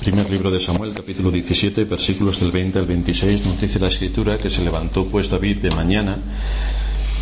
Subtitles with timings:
[0.00, 4.38] Primer libro de Samuel, capítulo 17, versículos del 20 al 26, nos dice la escritura
[4.38, 6.18] que se levantó pues David de mañana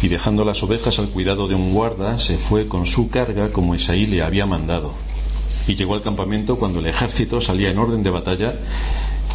[0.02, 3.74] y dejando las ovejas al cuidado de un guarda, se fue con su carga como
[3.74, 4.92] Isaí le había mandado.
[5.66, 8.54] Y llegó al campamento cuando el ejército salía en orden de batalla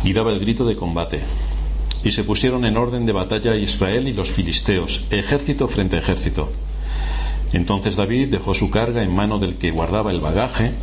[0.04, 1.22] y daba el grito de combate.
[2.04, 6.52] Y se pusieron en orden de batalla Israel y los filisteos, ejército frente ejército.
[7.54, 10.74] Entonces David dejó su carga en mano del que guardaba el bagaje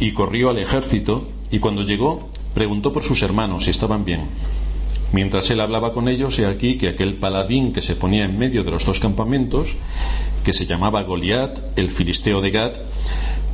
[0.00, 4.28] y corrió al ejército y cuando llegó preguntó por sus hermanos si estaban bien.
[5.12, 8.64] Mientras él hablaba con ellos, he aquí que aquel paladín que se ponía en medio
[8.64, 9.76] de los dos campamentos,
[10.44, 12.72] que se llamaba Goliat, el filisteo de Gad,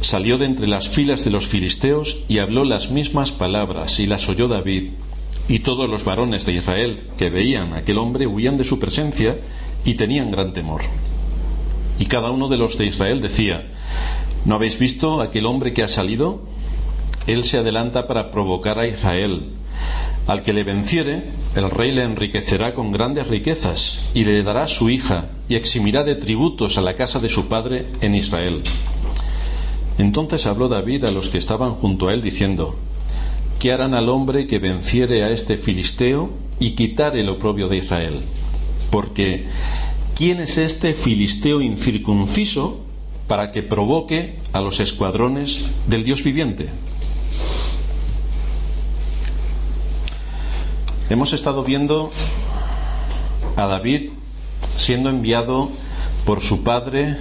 [0.01, 4.29] salió de entre las filas de los filisteos y habló las mismas palabras, y las
[4.29, 4.91] oyó David.
[5.49, 9.39] Y todos los varones de Israel que veían a aquel hombre huían de su presencia
[9.85, 10.83] y tenían gran temor.
[11.99, 13.67] Y cada uno de los de Israel decía,
[14.47, 16.41] ¿no habéis visto aquel hombre que ha salido?
[17.27, 19.51] Él se adelanta para provocar a Israel.
[20.29, 21.25] Al que le venciere,
[21.57, 26.15] el rey le enriquecerá con grandes riquezas y le dará su hija y eximirá de
[26.15, 28.63] tributos a la casa de su padre en Israel.
[29.99, 32.77] Entonces habló David a los que estaban junto a él diciendo,
[33.59, 38.21] ¿qué harán al hombre que venciere a este filisteo y quitare el oprobio de Israel?
[38.91, 39.47] Porque,
[40.15, 42.81] ¿quién es este filisteo incircunciso
[43.27, 46.69] para que provoque a los escuadrones del Dios viviente?
[51.09, 52.11] Hemos estado viendo
[53.57, 54.11] a David
[54.77, 55.71] siendo enviado
[56.25, 57.17] por su padre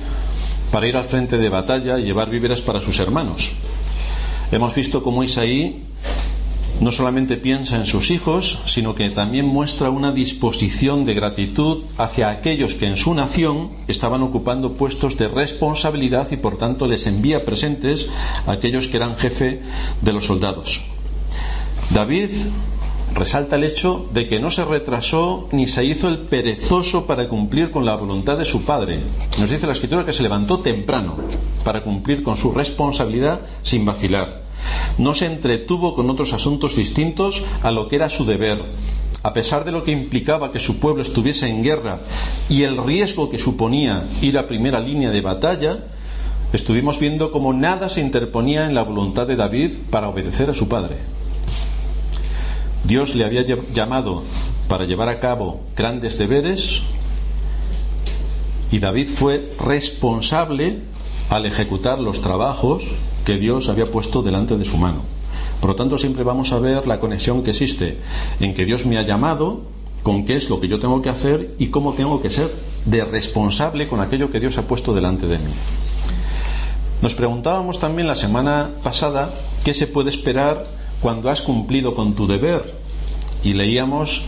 [0.72, 3.54] para ir al frente de batalla y llevar víveres para sus hermanos.
[4.52, 5.84] Hemos visto cómo Isaí
[6.80, 12.30] no solamente piensa en sus hijos, sino que también muestra una disposición de gratitud hacia
[12.30, 17.46] aquellos que en su nación estaban ocupando puestos de responsabilidad y por tanto les envía
[17.46, 18.08] presentes
[18.46, 19.62] a aquellos que eran jefe
[20.02, 20.82] de los soldados.
[21.92, 22.30] David
[23.14, 27.72] resalta el hecho de que no se retrasó ni se hizo el perezoso para cumplir
[27.72, 29.00] con la voluntad de su padre.
[29.40, 31.16] Nos dice la escritura que se levantó temprano
[31.64, 34.45] para cumplir con su responsabilidad sin vacilar.
[34.98, 38.64] No se entretuvo con otros asuntos distintos a lo que era su deber.
[39.24, 42.02] A pesar de lo que implicaba que su pueblo estuviese en guerra
[42.48, 45.86] y el riesgo que suponía ir a primera línea de batalla,
[46.54, 50.68] estuvimos viendo cómo nada se interponía en la voluntad de David para obedecer a su
[50.68, 50.98] padre.
[52.84, 53.44] Dios le había
[53.74, 54.24] llamado
[54.68, 56.84] para llevar a cabo grandes deberes
[58.72, 60.82] y David fue responsable
[61.30, 62.84] al ejecutar los trabajos
[63.26, 65.02] que Dios había puesto delante de su mano.
[65.60, 67.98] Por lo tanto, siempre vamos a ver la conexión que existe
[68.40, 69.64] en que Dios me ha llamado,
[70.04, 72.54] con qué es lo que yo tengo que hacer y cómo tengo que ser
[72.86, 75.52] de responsable con aquello que Dios ha puesto delante de mí.
[77.02, 79.34] Nos preguntábamos también la semana pasada
[79.64, 80.66] qué se puede esperar
[81.02, 82.76] cuando has cumplido con tu deber.
[83.44, 84.24] Y leíamos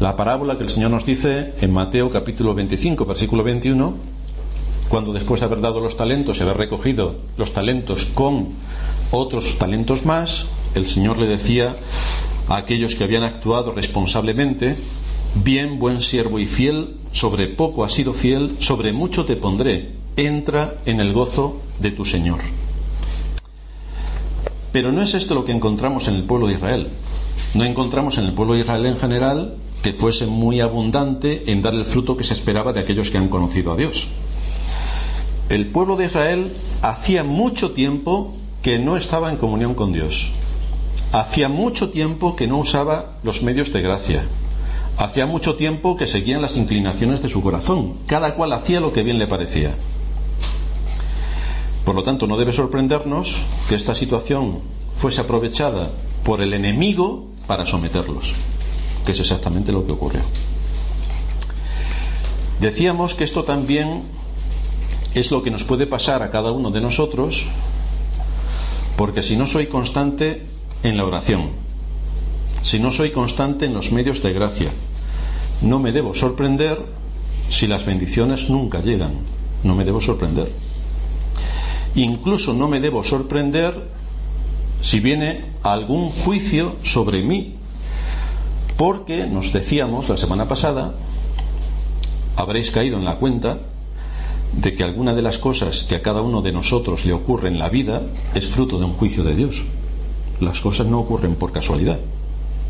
[0.00, 4.13] la parábola que el Señor nos dice en Mateo capítulo 25, versículo 21,
[4.94, 8.50] cuando después de haber dado los talentos y haber recogido los talentos con
[9.10, 10.46] otros talentos más,
[10.76, 11.74] el Señor le decía
[12.48, 14.76] a aquellos que habían actuado responsablemente,
[15.34, 20.76] bien, buen siervo y fiel, sobre poco has sido fiel, sobre mucho te pondré, entra
[20.86, 22.38] en el gozo de tu Señor.
[24.70, 26.86] Pero no es esto lo que encontramos en el pueblo de Israel.
[27.54, 31.74] No encontramos en el pueblo de Israel en general que fuese muy abundante en dar
[31.74, 34.06] el fruto que se esperaba de aquellos que han conocido a Dios.
[35.48, 40.32] El pueblo de Israel hacía mucho tiempo que no estaba en comunión con Dios.
[41.12, 44.24] Hacía mucho tiempo que no usaba los medios de gracia.
[44.96, 47.98] Hacía mucho tiempo que seguían las inclinaciones de su corazón.
[48.06, 49.74] Cada cual hacía lo que bien le parecía.
[51.84, 54.60] Por lo tanto, no debe sorprendernos que esta situación
[54.96, 55.90] fuese aprovechada
[56.24, 58.34] por el enemigo para someterlos,
[59.04, 60.22] que es exactamente lo que ocurrió.
[62.60, 64.04] Decíamos que esto también
[65.14, 67.46] es lo que nos puede pasar a cada uno de nosotros,
[68.96, 70.42] porque si no soy constante
[70.82, 71.50] en la oración,
[72.62, 74.70] si no soy constante en los medios de gracia,
[75.62, 76.78] no me debo sorprender
[77.48, 79.12] si las bendiciones nunca llegan,
[79.62, 80.52] no me debo sorprender.
[81.94, 83.88] Incluso no me debo sorprender
[84.80, 87.54] si viene algún juicio sobre mí,
[88.76, 90.94] porque nos decíamos la semana pasada,
[92.36, 93.60] habréis caído en la cuenta
[94.52, 97.58] de que alguna de las cosas que a cada uno de nosotros le ocurre en
[97.58, 98.02] la vida
[98.34, 99.64] es fruto de un juicio de Dios.
[100.40, 102.00] Las cosas no ocurren por casualidad,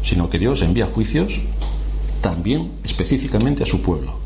[0.02, 1.40] sino que Dios envía juicios
[2.20, 4.24] también específicamente a su pueblo.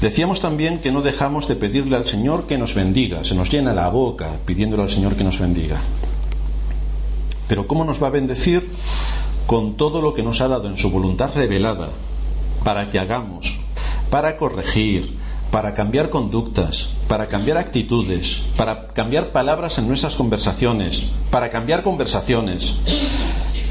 [0.00, 3.22] Decíamos también que no dejamos de pedirle al Señor que nos bendiga.
[3.22, 5.76] Se nos llena la boca pidiéndole al Señor que nos bendiga.
[7.48, 8.70] Pero ¿cómo nos va a bendecir?
[9.46, 11.90] Con todo lo que nos ha dado en su voluntad revelada
[12.64, 13.58] para que hagamos,
[14.10, 15.18] para corregir,
[15.50, 22.76] para cambiar conductas, para cambiar actitudes, para cambiar palabras en nuestras conversaciones, para cambiar conversaciones.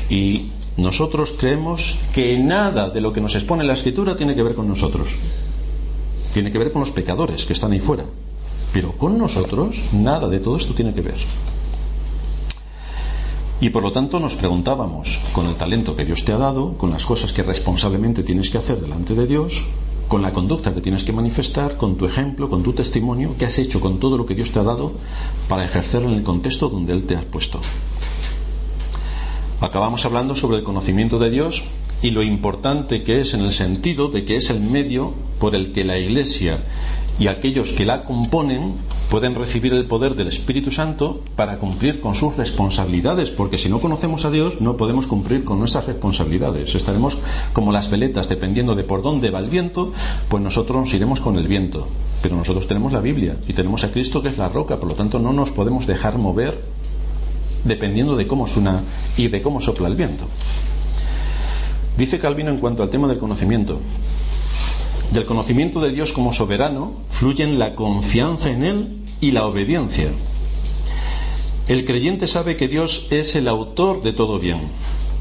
[0.09, 4.55] Y nosotros creemos que nada de lo que nos expone la escritura tiene que ver
[4.55, 5.15] con nosotros.
[6.33, 8.05] Tiene que ver con los pecadores que están ahí fuera.
[8.73, 11.17] Pero con nosotros nada de todo esto tiene que ver.
[13.61, 16.91] Y por lo tanto nos preguntábamos, con el talento que Dios te ha dado, con
[16.91, 19.65] las cosas que responsablemente tienes que hacer delante de Dios,
[20.09, 23.59] con la conducta que tienes que manifestar, con tu ejemplo, con tu testimonio, qué has
[23.59, 24.93] hecho con todo lo que Dios te ha dado
[25.47, 27.61] para ejercerlo en el contexto donde Él te ha puesto.
[29.61, 31.63] Acabamos hablando sobre el conocimiento de Dios
[32.01, 35.71] y lo importante que es en el sentido de que es el medio por el
[35.71, 36.63] que la Iglesia
[37.19, 38.75] y aquellos que la componen
[39.09, 43.81] pueden recibir el poder del Espíritu Santo para cumplir con sus responsabilidades, porque si no
[43.81, 46.73] conocemos a Dios no podemos cumplir con nuestras responsabilidades.
[46.75, 47.17] Estaremos
[47.51, 49.91] como las veletas, dependiendo de por dónde va el viento,
[50.29, 51.87] pues nosotros nos iremos con el viento.
[52.21, 54.95] Pero nosotros tenemos la Biblia y tenemos a Cristo que es la roca, por lo
[54.95, 56.63] tanto no nos podemos dejar mover
[57.65, 58.83] dependiendo de cómo suena
[59.17, 60.25] y de cómo sopla el viento.
[61.97, 63.79] Dice Calvino en cuanto al tema del conocimiento,
[65.11, 70.09] del conocimiento de Dios como soberano fluyen la confianza en Él y la obediencia.
[71.67, 74.69] El creyente sabe que Dios es el autor de todo bien.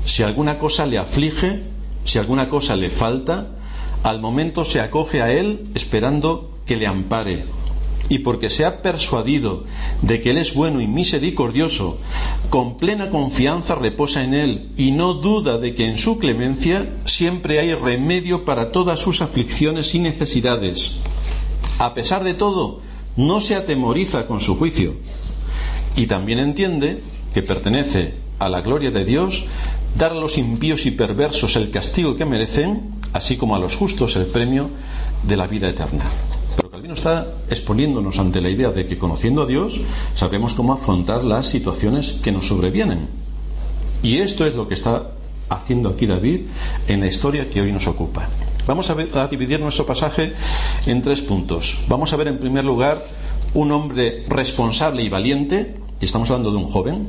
[0.04, 1.62] Si alguna cosa le aflige,
[2.04, 3.48] si alguna cosa le falta,
[4.02, 7.44] al momento se acoge a Él esperando que le ampare,
[8.08, 9.64] y porque se ha persuadido
[10.02, 11.98] de que Él es bueno y misericordioso,
[12.50, 17.58] con plena confianza reposa en Él y no duda de que en su clemencia siempre
[17.58, 20.96] hay remedio para todas sus aflicciones y necesidades.
[21.78, 22.80] A pesar de todo,
[23.16, 24.94] no se atemoriza con su juicio
[25.96, 27.02] y también entiende
[27.34, 29.44] que pertenece a la gloria de Dios
[29.96, 34.16] dar a los impíos y perversos el castigo que merecen, así como a los justos
[34.16, 34.70] el premio
[35.24, 36.04] de la vida eterna.
[36.92, 39.82] Está exponiéndonos ante la idea de que conociendo a Dios
[40.14, 43.08] sabemos cómo afrontar las situaciones que nos sobrevienen.
[44.02, 45.10] Y esto es lo que está
[45.50, 46.42] haciendo aquí David
[46.88, 48.28] en la historia que hoy nos ocupa.
[48.66, 50.32] Vamos a, a dividir nuestro pasaje
[50.86, 51.78] en tres puntos.
[51.88, 53.04] Vamos a ver en primer lugar
[53.52, 57.08] un hombre responsable y valiente, y estamos hablando de un joven.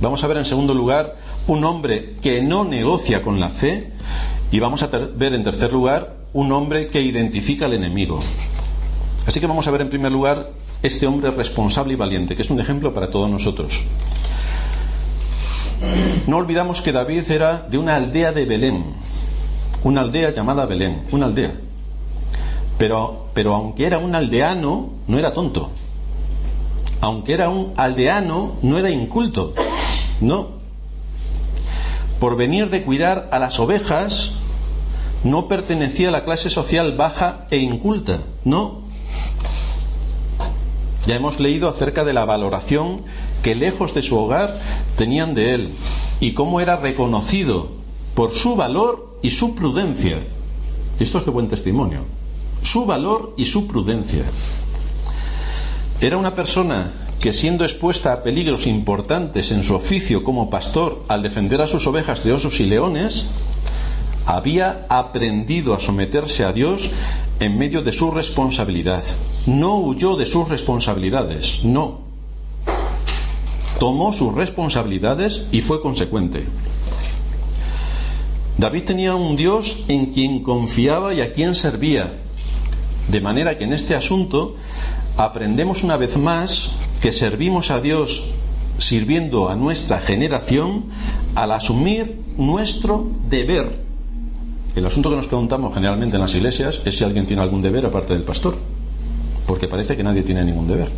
[0.00, 1.16] Vamos a ver en segundo lugar
[1.48, 3.90] un hombre que no negocia con la fe,
[4.52, 8.20] y vamos a ver en tercer lugar un hombre que identifica al enemigo.
[9.28, 10.52] Así que vamos a ver en primer lugar
[10.82, 13.84] este hombre responsable y valiente, que es un ejemplo para todos nosotros.
[16.26, 18.86] No olvidamos que David era de una aldea de Belén,
[19.84, 21.52] una aldea llamada Belén, una aldea.
[22.78, 25.72] Pero, pero aunque era un aldeano, no era tonto.
[27.02, 29.52] Aunque era un aldeano, no era inculto.
[30.22, 30.52] No.
[32.18, 34.32] Por venir de cuidar a las ovejas,
[35.22, 38.20] no pertenecía a la clase social baja e inculta.
[38.44, 38.87] No.
[41.06, 43.02] Ya hemos leído acerca de la valoración
[43.42, 44.60] que lejos de su hogar
[44.96, 45.70] tenían de él
[46.20, 47.70] y cómo era reconocido
[48.14, 50.18] por su valor y su prudencia.
[51.00, 52.04] Esto es de buen testimonio.
[52.62, 54.24] Su valor y su prudencia.
[56.00, 61.22] Era una persona que siendo expuesta a peligros importantes en su oficio como pastor al
[61.22, 63.26] defender a sus ovejas de osos y leones,
[64.28, 66.90] había aprendido a someterse a Dios
[67.40, 69.02] en medio de su responsabilidad.
[69.46, 72.00] No huyó de sus responsabilidades, no.
[73.80, 76.44] Tomó sus responsabilidades y fue consecuente.
[78.58, 82.12] David tenía un Dios en quien confiaba y a quien servía.
[83.08, 84.56] De manera que en este asunto
[85.16, 88.24] aprendemos una vez más que servimos a Dios
[88.76, 90.84] sirviendo a nuestra generación
[91.34, 93.87] al asumir nuestro deber
[94.78, 97.84] el asunto que nos preguntamos generalmente en las iglesias es si alguien tiene algún deber
[97.86, 98.56] aparte del pastor,
[99.46, 100.90] porque parece que nadie tiene ningún deber.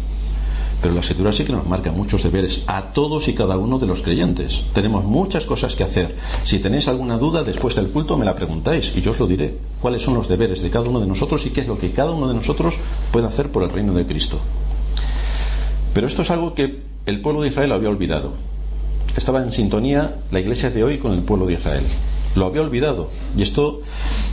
[0.83, 3.87] Pero la escritura sí que nos marca muchos deberes a todos y cada uno de
[3.87, 4.65] los creyentes.
[4.73, 6.17] Tenemos muchas cosas que hacer.
[6.45, 9.57] Si tenéis alguna duda después del culto me la preguntáis y yo os lo diré.
[9.81, 12.13] ¿Cuáles son los deberes de cada uno de nosotros y qué es lo que cada
[12.13, 12.79] uno de nosotros
[13.13, 14.39] puede hacer por el reino de Cristo?
[15.93, 18.33] Pero esto es algo que el pueblo de Israel había olvidado.
[19.17, 21.85] Estaba en sintonía la iglesia de hoy con el pueblo de Israel.
[22.35, 23.11] Lo había olvidado.
[23.37, 23.81] Y esto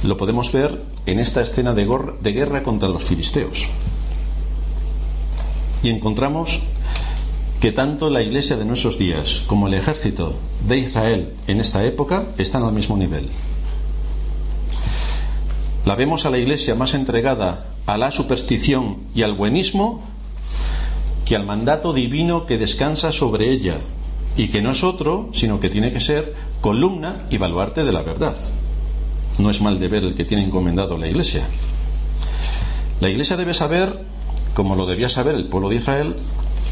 [0.03, 1.87] lo podemos ver en esta escena de,
[2.21, 3.67] de guerra contra los filisteos.
[5.83, 6.61] Y encontramos
[7.59, 10.35] que tanto la iglesia de nuestros días como el ejército
[10.67, 13.29] de Israel en esta época están al mismo nivel.
[15.85, 20.01] La vemos a la iglesia más entregada a la superstición y al buenismo
[21.25, 23.79] que al mandato divino que descansa sobre ella,
[24.37, 28.03] y que no es otro, sino que tiene que ser columna y baluarte de la
[28.03, 28.35] verdad.
[29.39, 31.47] No es mal deber el que tiene encomendado la Iglesia.
[33.01, 34.05] La Iglesia debe saber,
[34.53, 36.15] como lo debía saber el pueblo de Israel,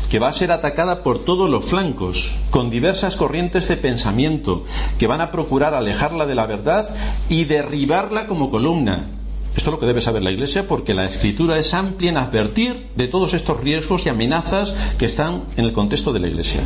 [0.10, 4.64] que va a ser atacada por todos los flancos, con diversas corrientes de pensamiento,
[5.00, 6.96] que van a procurar alejarla de la verdad
[7.30, 9.08] y derribarla como columna.
[9.56, 12.88] Esto es lo que debe saber la Iglesia porque la Escritura es amplia en advertir
[12.96, 16.62] de todos estos riesgos y amenazas que están en el contexto de la Iglesia.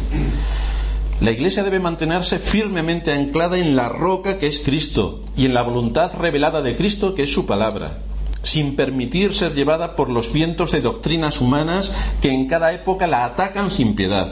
[1.21, 5.63] La Iglesia debe mantenerse firmemente anclada en la roca que es Cristo y en la
[5.63, 7.99] voluntad revelada de Cristo que es su palabra
[8.41, 13.25] sin permitir ser llevada por los vientos de doctrinas humanas que en cada época la
[13.25, 14.29] atacan sin piedad.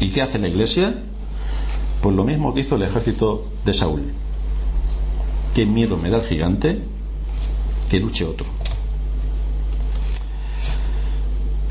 [0.00, 1.02] ¿Y qué hace la Iglesia?
[2.00, 4.12] Pues lo mismo que hizo el ejército de Saúl.
[5.54, 6.80] ¿Qué miedo me da el gigante?
[7.90, 8.46] Que luche otro.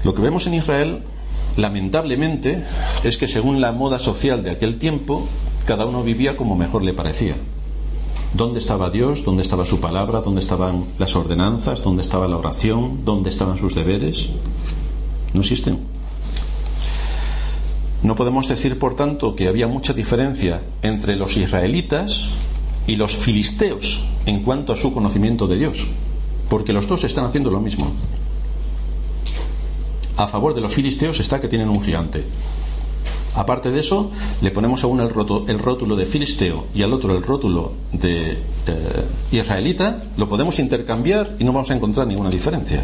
[0.03, 1.03] Lo que vemos en Israel,
[1.57, 2.63] lamentablemente,
[3.03, 5.27] es que según la moda social de aquel tiempo,
[5.65, 7.35] cada uno vivía como mejor le parecía.
[8.33, 9.25] ¿Dónde estaba Dios?
[9.25, 10.21] ¿Dónde estaba su palabra?
[10.21, 11.83] ¿Dónde estaban las ordenanzas?
[11.83, 13.03] ¿Dónde estaba la oración?
[13.03, 14.29] ¿Dónde estaban sus deberes?
[15.33, 15.79] No existen.
[18.03, 22.29] No podemos decir, por tanto, que había mucha diferencia entre los israelitas
[22.87, 25.87] y los filisteos en cuanto a su conocimiento de Dios,
[26.49, 27.91] porque los dos están haciendo lo mismo.
[30.21, 32.23] A favor de los filisteos está que tienen un gigante,
[33.33, 34.11] Aparte de eso,
[34.41, 35.09] le ponemos a uno el,
[35.59, 38.37] rótulo, de filisteo y al otro el rótulo de eh,
[39.31, 42.83] israelita, lo podemos intercambiar y no vamos a encontrar ninguna diferencia.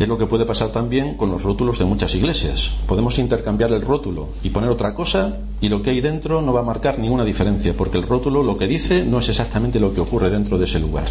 [0.00, 2.72] Es lo que puede pasar también con los rótulos de muchas iglesias.
[2.88, 6.60] Podemos intercambiar el rótulo y poner otra cosa y lo que hay dentro no va
[6.60, 10.00] a marcar ninguna diferencia, porque el rótulo lo que dice no es exactamente lo que
[10.00, 11.06] ocurre dentro de ese lugar.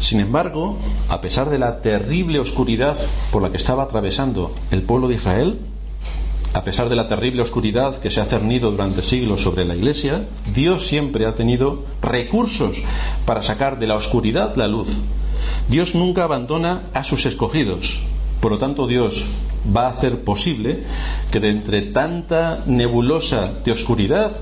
[0.00, 0.78] Sin embargo,
[1.08, 2.96] a pesar de la terrible oscuridad
[3.30, 5.60] por la que estaba atravesando el pueblo de Israel,
[6.52, 10.26] a pesar de la terrible oscuridad que se ha cernido durante siglos sobre la Iglesia,
[10.52, 12.82] Dios siempre ha tenido recursos
[13.24, 15.02] para sacar de la oscuridad la luz.
[15.68, 18.02] Dios nunca abandona a sus escogidos.
[18.40, 19.26] Por lo tanto, Dios
[19.64, 20.84] va a hacer posible
[21.30, 24.32] que de entre tanta nebulosa de oscuridad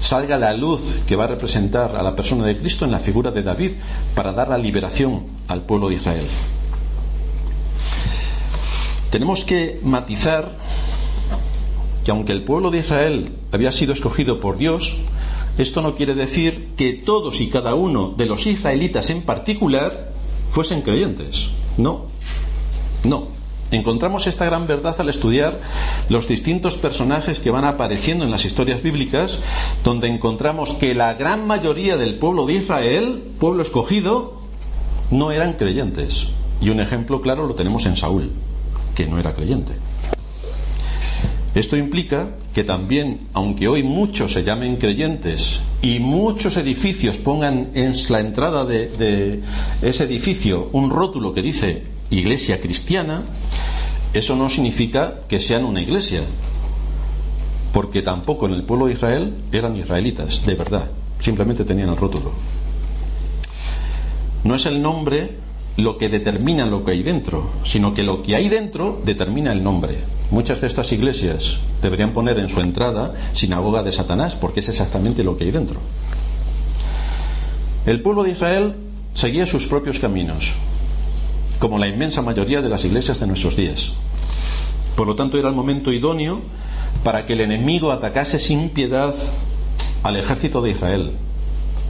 [0.00, 3.30] salga la luz que va a representar a la persona de Cristo en la figura
[3.30, 3.72] de David
[4.14, 6.26] para dar la liberación al pueblo de Israel.
[9.10, 10.58] Tenemos que matizar
[12.04, 14.96] que aunque el pueblo de Israel había sido escogido por Dios,
[15.58, 20.12] esto no quiere decir que todos y cada uno de los israelitas en particular
[20.50, 21.50] fuesen creyentes.
[21.78, 22.06] No,
[23.04, 23.35] no.
[23.70, 25.60] Encontramos esta gran verdad al estudiar
[26.08, 29.40] los distintos personajes que van apareciendo en las historias bíblicas,
[29.82, 34.42] donde encontramos que la gran mayoría del pueblo de Israel, pueblo escogido,
[35.10, 36.28] no eran creyentes.
[36.60, 38.30] Y un ejemplo claro lo tenemos en Saúl,
[38.94, 39.74] que no era creyente.
[41.56, 47.94] Esto implica que también, aunque hoy muchos se llamen creyentes y muchos edificios pongan en
[48.10, 49.40] la entrada de,
[49.80, 53.24] ese edificio un rótulo que dice iglesia cristiana,
[54.12, 56.22] eso no significa que sean una iglesia,
[57.72, 62.32] porque tampoco en el pueblo de Israel eran israelitas, de verdad, simplemente tenían el rótulo.
[64.44, 65.36] No es el nombre
[65.76, 69.62] lo que determina lo que hay dentro, sino que lo que hay dentro determina el
[69.62, 69.98] nombre.
[70.30, 75.22] Muchas de estas iglesias deberían poner en su entrada sinagoga de Satanás, porque es exactamente
[75.22, 75.80] lo que hay dentro.
[77.84, 78.74] El pueblo de Israel
[79.14, 80.54] seguía sus propios caminos,
[81.58, 83.92] como la inmensa mayoría de las iglesias de nuestros días.
[84.96, 86.42] Por lo tanto, era el momento idóneo
[87.04, 89.14] para que el enemigo atacase sin piedad
[90.02, 91.12] al ejército de Israel.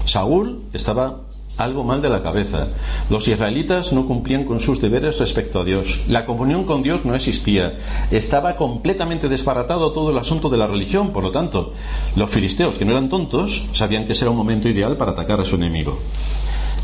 [0.04, 1.20] Saúl estaba
[1.56, 2.68] algo mal de la cabeza.
[3.08, 6.00] Los israelitas no cumplían con sus deberes respecto a Dios.
[6.08, 7.76] La comunión con Dios no existía.
[8.10, 11.12] Estaba completamente desbaratado todo el asunto de la religión.
[11.12, 11.72] Por lo tanto,
[12.14, 15.44] los filisteos, que no eran tontos, sabían que era un momento ideal para atacar a
[15.44, 15.98] su enemigo.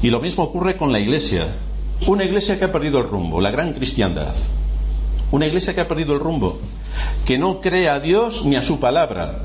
[0.03, 1.49] Y lo mismo ocurre con la iglesia.
[2.07, 4.35] Una iglesia que ha perdido el rumbo, la gran cristiandad.
[5.31, 6.59] Una iglesia que ha perdido el rumbo,
[7.25, 9.43] que no cree a Dios ni a su palabra.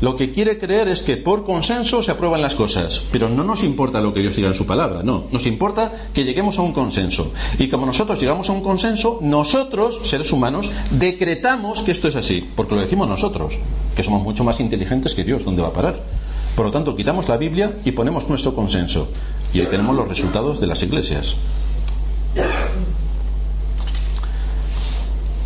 [0.00, 3.64] Lo que quiere creer es que por consenso se aprueban las cosas, pero no nos
[3.64, 6.72] importa lo que Dios diga en su palabra, no, nos importa que lleguemos a un
[6.72, 7.32] consenso.
[7.58, 12.48] Y como nosotros llegamos a un consenso, nosotros, seres humanos, decretamos que esto es así,
[12.54, 13.58] porque lo decimos nosotros,
[13.96, 16.02] que somos mucho más inteligentes que Dios, ¿dónde va a parar?
[16.54, 19.08] Por lo tanto, quitamos la Biblia y ponemos nuestro consenso.
[19.52, 21.36] Y ahí tenemos los resultados de las iglesias.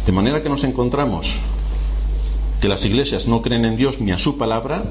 [0.06, 1.40] De manera que nos encontramos
[2.61, 4.85] que las iglesias no creen en Dios ni a su palabra,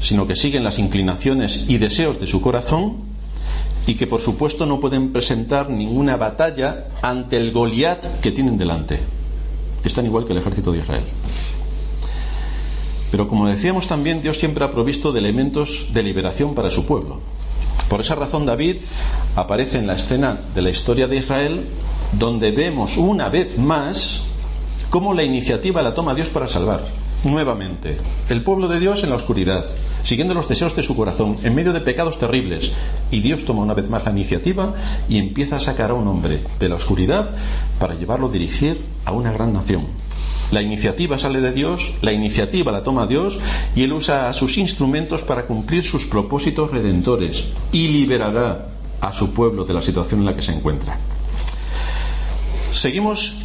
[0.00, 2.96] sino que siguen las inclinaciones y deseos de su corazón
[3.86, 9.00] y que por supuesto no pueden presentar ninguna batalla ante el Goliat que tienen delante.
[9.84, 11.04] están igual que el ejército de Israel.
[13.10, 17.20] Pero como decíamos también, Dios siempre ha provisto de elementos de liberación para su pueblo.
[17.92, 18.76] Por esa razón David
[19.36, 21.66] aparece en la escena de la historia de Israel
[22.12, 24.22] donde vemos una vez más
[24.88, 26.86] cómo la iniciativa la toma Dios para salvar
[27.22, 27.98] nuevamente.
[28.30, 29.66] El pueblo de Dios en la oscuridad,
[30.04, 32.72] siguiendo los deseos de su corazón, en medio de pecados terribles.
[33.10, 34.72] Y Dios toma una vez más la iniciativa
[35.10, 37.28] y empieza a sacar a un hombre de la oscuridad
[37.78, 39.88] para llevarlo a dirigir a una gran nación.
[40.52, 43.38] La iniciativa sale de Dios, la iniciativa la toma Dios
[43.74, 48.68] y Él usa sus instrumentos para cumplir sus propósitos redentores y liberará
[49.00, 50.98] a su pueblo de la situación en la que se encuentra.
[52.70, 53.36] Seguimos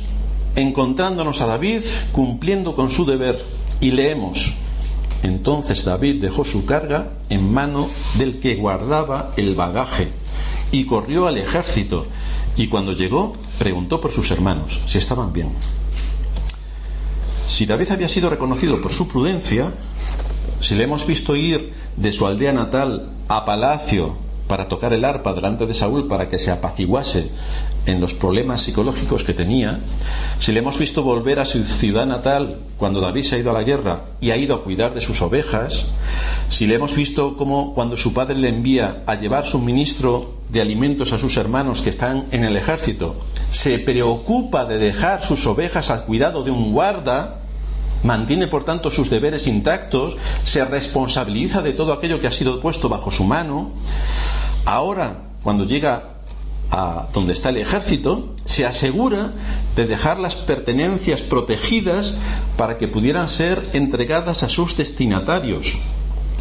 [0.57, 3.41] encontrándonos a David cumpliendo con su deber
[3.79, 4.53] y leemos,
[5.23, 10.09] entonces David dejó su carga en mano del que guardaba el bagaje
[10.71, 12.05] y corrió al ejército
[12.57, 15.51] y cuando llegó preguntó por sus hermanos si estaban bien.
[17.47, 19.71] Si David había sido reconocido por su prudencia,
[20.59, 25.33] si le hemos visto ir de su aldea natal a palacio para tocar el arpa
[25.33, 27.29] delante de Saúl para que se apaciguase
[27.85, 29.79] en los problemas psicológicos que tenía,
[30.39, 33.53] si le hemos visto volver a su ciudad natal cuando David se ha ido a
[33.53, 35.87] la guerra y ha ido a cuidar de sus ovejas,
[36.49, 41.13] si le hemos visto como cuando su padre le envía a llevar suministro de alimentos
[41.13, 43.15] a sus hermanos que están en el ejército,
[43.51, 47.39] se preocupa de dejar sus ovejas al cuidado de un guarda,
[48.03, 52.89] mantiene por tanto sus deberes intactos, se responsabiliza de todo aquello que ha sido puesto
[52.89, 53.71] bajo su mano,
[54.65, 56.17] ahora cuando llega
[56.69, 59.31] a donde está el ejército, se asegura
[59.75, 62.15] de dejar las pertenencias protegidas
[62.57, 65.77] para que pudieran ser entregadas a sus destinatarios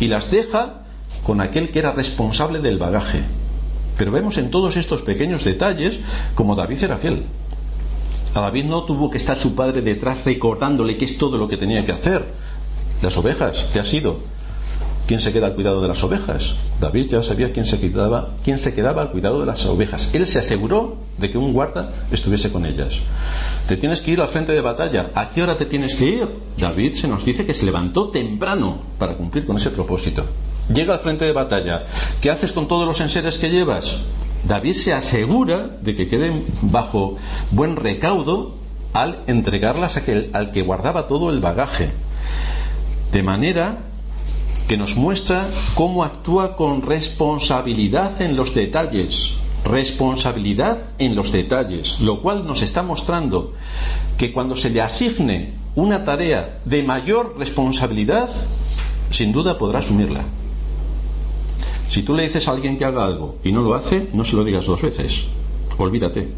[0.00, 0.82] y las deja
[1.22, 3.24] con aquel que era responsable del bagaje.
[3.96, 6.00] Pero vemos en todos estos pequeños detalles
[6.34, 7.24] como David era fiel.
[8.34, 11.56] A David no tuvo que estar su padre detrás recordándole qué es todo lo que
[11.56, 12.26] tenía que hacer.
[13.00, 14.20] Las ovejas, ¿qué ha sido?
[15.06, 16.56] ¿Quién se queda al cuidado de las ovejas?
[16.80, 20.10] David ya sabía quién se quedaba, quién se quedaba al cuidado de las ovejas.
[20.12, 23.02] Él se aseguró de que un guarda estuviese con ellas.
[23.68, 25.12] Te tienes que ir al frente de batalla.
[25.14, 26.28] ¿A qué hora te tienes que ir?
[26.58, 30.26] David se nos dice que se levantó temprano para cumplir con ese propósito.
[30.72, 31.84] Llega al frente de batalla.
[32.20, 33.98] ¿Qué haces con todos los enseres que llevas?
[34.44, 37.16] David se asegura de que queden bajo
[37.50, 38.54] buen recaudo
[38.92, 40.02] al entregarlas a
[40.32, 41.90] al que guardaba todo el bagaje.
[43.12, 43.78] De manera
[44.68, 49.34] que nos muestra cómo actúa con responsabilidad en los detalles.
[49.64, 53.52] Responsabilidad en los detalles, lo cual nos está mostrando
[54.16, 58.30] que cuando se le asigne una tarea de mayor responsabilidad,
[59.10, 60.22] sin duda podrá asumirla.
[61.88, 64.36] Si tú le dices a alguien que haga algo y no lo hace, no se
[64.36, 65.26] lo digas dos veces.
[65.78, 66.28] Olvídate.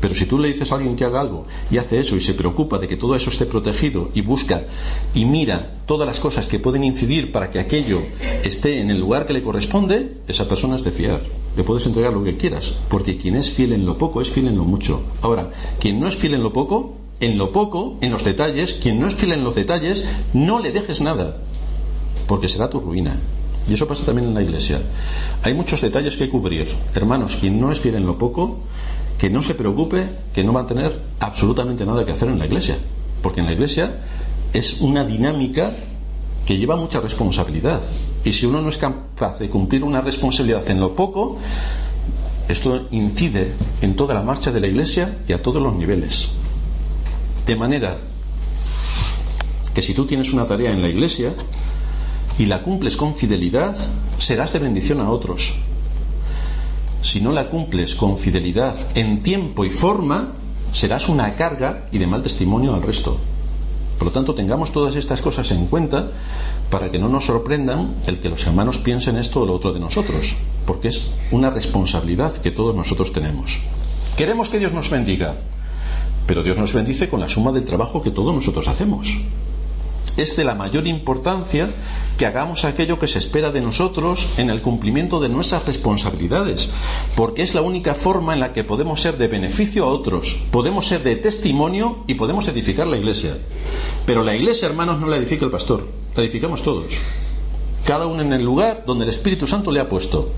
[0.00, 2.34] Pero si tú le dices a alguien que haga algo y hace eso y se
[2.34, 4.64] preocupa de que todo eso esté protegido y busca
[5.12, 8.02] y mira todas las cosas que pueden incidir para que aquello
[8.44, 11.22] esté en el lugar que le corresponde, esa persona es de fiar.
[11.56, 14.46] Le puedes entregar lo que quieras, porque quien es fiel en lo poco es fiel
[14.46, 15.02] en lo mucho.
[15.20, 19.00] Ahora, quien no es fiel en lo poco, en lo poco, en los detalles, quien
[19.00, 21.38] no es fiel en los detalles, no le dejes nada,
[22.28, 23.18] porque será tu ruina.
[23.68, 24.80] Y eso pasa también en la iglesia.
[25.42, 26.68] Hay muchos detalles que cubrir.
[26.94, 28.60] Hermanos, quien no es fiel en lo poco,
[29.18, 32.46] que no se preocupe que no va a tener absolutamente nada que hacer en la
[32.46, 32.78] iglesia.
[33.20, 34.00] Porque en la iglesia
[34.52, 35.74] es una dinámica
[36.46, 37.82] que lleva mucha responsabilidad.
[38.24, 41.36] Y si uno no es capaz de cumplir una responsabilidad en lo poco,
[42.48, 43.52] esto incide
[43.82, 46.30] en toda la marcha de la iglesia y a todos los niveles.
[47.44, 47.98] De manera
[49.74, 51.34] que si tú tienes una tarea en la iglesia
[52.38, 53.76] y la cumples con fidelidad,
[54.18, 55.54] serás de bendición a otros
[57.08, 60.34] si no la cumples con fidelidad en tiempo y forma,
[60.72, 63.18] serás una carga y de mal testimonio al resto.
[63.98, 66.10] Por lo tanto, tengamos todas estas cosas en cuenta
[66.70, 69.80] para que no nos sorprendan el que los hermanos piensen esto o lo otro de
[69.80, 73.60] nosotros, porque es una responsabilidad que todos nosotros tenemos.
[74.16, 75.36] Queremos que Dios nos bendiga,
[76.26, 79.18] pero Dios nos bendice con la suma del trabajo que todos nosotros hacemos
[80.18, 81.70] es de la mayor importancia
[82.16, 86.68] que hagamos aquello que se espera de nosotros en el cumplimiento de nuestras responsabilidades,
[87.14, 90.88] porque es la única forma en la que podemos ser de beneficio a otros, podemos
[90.88, 93.38] ser de testimonio y podemos edificar la iglesia.
[94.04, 96.98] Pero la iglesia, hermanos, no la edifica el pastor, la edificamos todos,
[97.84, 100.32] cada uno en el lugar donde el Espíritu Santo le ha puesto.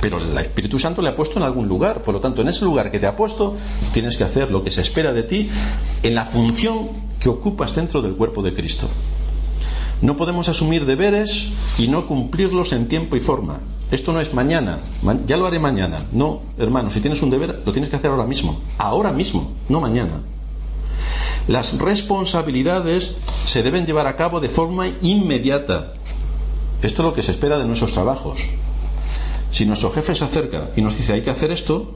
[0.00, 2.64] Pero el Espíritu Santo le ha puesto en algún lugar, por lo tanto, en ese
[2.64, 3.56] lugar que te ha puesto,
[3.92, 5.50] tienes que hacer lo que se espera de ti
[6.02, 8.88] en la función que ocupas dentro del cuerpo de Cristo.
[10.02, 13.60] No podemos asumir deberes y no cumplirlos en tiempo y forma.
[13.90, 14.80] Esto no es mañana,
[15.26, 16.06] ya lo haré mañana.
[16.12, 18.60] No, hermano, si tienes un deber, lo tienes que hacer ahora mismo.
[18.78, 20.22] Ahora mismo, no mañana.
[21.46, 25.92] Las responsabilidades se deben llevar a cabo de forma inmediata.
[26.82, 28.46] Esto es lo que se espera de nuestros trabajos.
[29.50, 31.92] Si nuestro jefe se acerca y nos dice hay que hacer esto,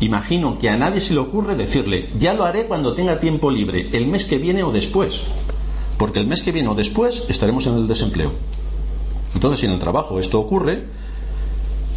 [0.00, 3.88] imagino que a nadie se le ocurre decirle ya lo haré cuando tenga tiempo libre,
[3.92, 5.24] el mes que viene o después.
[5.98, 8.32] Porque el mes que viene o después estaremos en el desempleo.
[9.34, 10.84] Entonces, si en el trabajo esto ocurre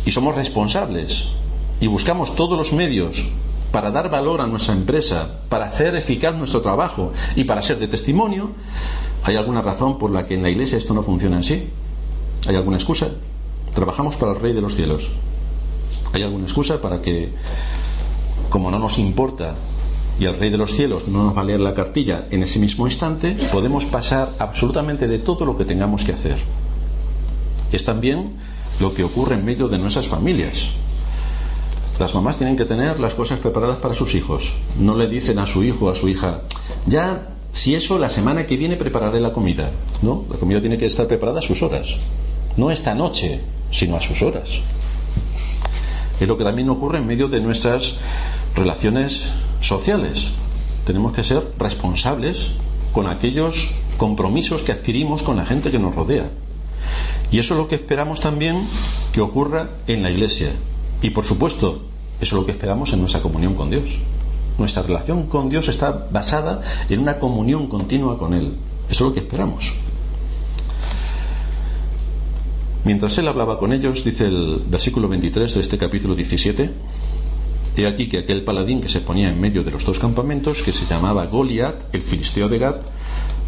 [0.05, 1.27] y somos responsables
[1.79, 3.25] y buscamos todos los medios
[3.71, 7.88] para dar valor a nuestra empresa, para hacer eficaz nuestro trabajo y para ser de
[7.88, 8.51] testimonio,
[9.23, 11.69] ¿hay alguna razón por la que en la iglesia esto no funciona así?
[12.47, 13.09] ¿Hay alguna excusa?
[13.73, 15.12] Trabajamos para el Rey de los cielos.
[16.13, 17.29] ¿Hay alguna excusa para que,
[18.49, 19.55] como no nos importa
[20.19, 22.60] y el Rey de los cielos no nos va a leer la cartilla en ese
[22.60, 26.38] mismo instante, podemos pasar absolutamente de todo lo que tengamos que hacer?
[27.71, 28.34] Es también
[28.79, 30.71] lo que ocurre en medio de nuestras familias.
[31.99, 34.53] Las mamás tienen que tener las cosas preparadas para sus hijos.
[34.77, 36.41] No le dicen a su hijo o a su hija,
[36.86, 39.71] ya, si eso, la semana que viene prepararé la comida.
[40.01, 41.97] No, la comida tiene que estar preparada a sus horas.
[42.58, 44.62] No esta noche, sino a sus horas.
[46.19, 47.95] Es lo que también ocurre en medio de nuestras
[48.55, 49.29] relaciones
[49.62, 50.32] sociales.
[50.86, 52.51] Tenemos que ser responsables
[52.91, 56.29] con aquellos compromisos que adquirimos con la gente que nos rodea.
[57.32, 58.67] Y eso es lo que esperamos también
[59.13, 60.51] que ocurra en la Iglesia.
[61.01, 61.84] Y por supuesto,
[62.19, 63.99] eso es lo que esperamos en nuestra comunión con Dios.
[64.58, 68.58] Nuestra relación con Dios está basada en una comunión continua con Él.
[68.89, 69.73] Eso es lo que esperamos.
[72.85, 76.69] Mientras él hablaba con ellos, dice el versículo 23 de este capítulo 17,
[77.77, 80.71] he aquí que aquel paladín que se ponía en medio de los dos campamentos, que
[80.71, 82.81] se llamaba Goliat, el filisteo de Gad,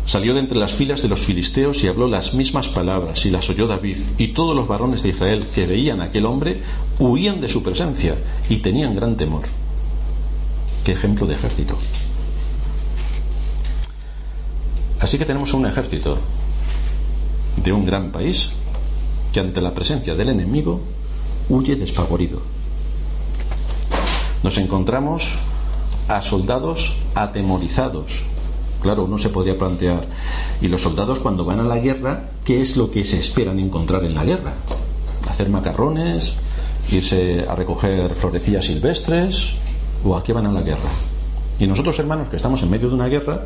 [0.06, 3.50] Salió de entre las filas de los filisteos y habló las mismas palabras, y las
[3.50, 6.62] oyó David, y todos los varones de Israel que veían a aquel hombre
[7.00, 8.18] huían de su presencia
[8.50, 9.44] y tenían gran temor.
[10.84, 11.78] Qué ejemplo de ejército.
[15.00, 16.18] Así que tenemos un ejército
[17.56, 18.52] de un gran país
[19.32, 20.82] que ante la presencia del enemigo
[21.50, 22.42] huye despavorido.
[24.44, 25.38] Nos encontramos
[26.08, 28.24] a soldados atemorizados,
[28.82, 30.08] Claro, uno se podría plantear,
[30.60, 34.04] ¿y los soldados cuando van a la guerra, qué es lo que se esperan encontrar
[34.04, 34.54] en la guerra?
[35.30, 36.34] ¿Hacer macarrones?
[36.90, 39.54] ¿Irse a recoger florecillas silvestres?
[40.04, 40.90] ¿O a qué van a la guerra?
[41.60, 43.46] Y nosotros, hermanos, que estamos en medio de una guerra,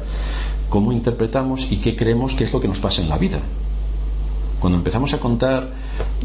[0.69, 3.39] ¿cómo interpretamos y qué creemos que es lo que nos pasa en la vida?
[4.65, 5.73] Cuando empezamos a contar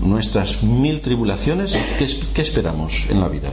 [0.00, 3.50] nuestras mil tribulaciones, ¿qué, esperamos en la vida?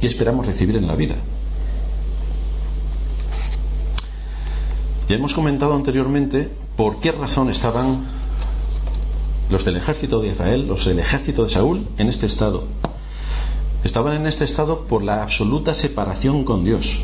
[0.00, 1.16] ¿Qué esperamos recibir en la vida?
[5.08, 8.04] Ya hemos comentado anteriormente por qué razón estaban
[9.50, 12.68] los del ejército de Israel, los del ejército de Saúl, en este estado.
[13.82, 17.00] Estaban en este estado por la absoluta separación con Dios.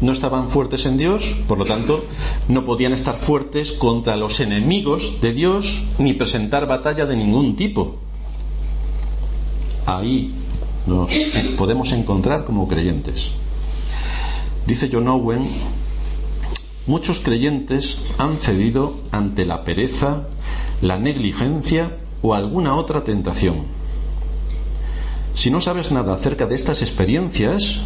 [0.00, 2.04] No estaban fuertes en Dios, por lo tanto,
[2.46, 7.96] no podían estar fuertes contra los enemigos de Dios ni presentar batalla de ningún tipo.
[9.86, 10.32] Ahí
[10.86, 11.12] nos
[11.56, 13.32] podemos encontrar como creyentes.
[14.66, 15.48] Dice John Owen
[16.88, 20.28] muchos creyentes han cedido ante la pereza,
[20.80, 23.66] la negligencia o alguna otra tentación.
[25.34, 27.80] Si no sabes nada acerca de estas experiencias,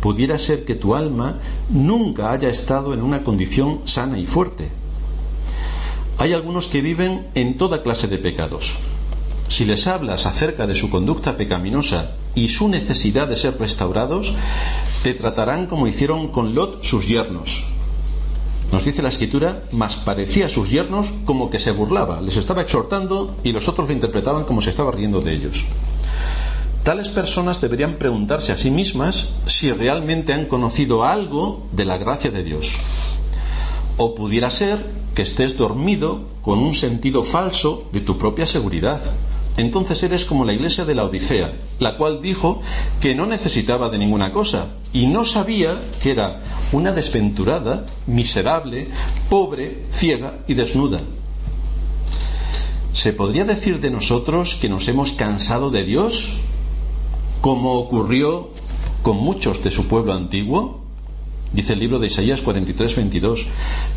[0.00, 1.38] pudiera ser que tu alma
[1.70, 4.70] nunca haya estado en una condición sana y fuerte.
[6.18, 8.76] Hay algunos que viven en toda clase de pecados.
[9.48, 14.34] Si les hablas acerca de su conducta pecaminosa y su necesidad de ser restaurados,
[15.02, 17.64] te tratarán como hicieron con Lot sus yernos,
[18.74, 22.62] nos dice la escritura, más parecía a sus yernos como que se burlaba, les estaba
[22.62, 25.64] exhortando y los otros lo interpretaban como se estaba riendo de ellos.
[26.84, 32.30] Tales personas deberían preguntarse a sí mismas si realmente han conocido algo de la gracia
[32.30, 32.76] de Dios.
[33.96, 39.00] O pudiera ser que estés dormido con un sentido falso de tu propia seguridad.
[39.56, 42.60] Entonces eres como la iglesia de la Odisea, la cual dijo
[43.00, 46.42] que no necesitaba de ninguna cosa y no sabía que era
[46.72, 48.88] una desventurada, miserable,
[49.30, 51.00] pobre, ciega y desnuda.
[52.92, 56.34] ¿Se podría decir de nosotros que nos hemos cansado de Dios,
[57.44, 58.48] como ocurrió
[59.02, 60.80] con muchos de su pueblo antiguo?
[61.52, 63.48] Dice el libro de Isaías 43, 22,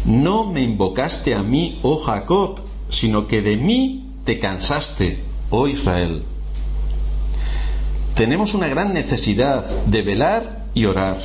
[0.04, 6.24] No me invocaste a mí, oh Jacob, sino que de mí te cansaste, oh Israel.
[8.16, 11.22] Tenemos una gran necesidad de velar y orar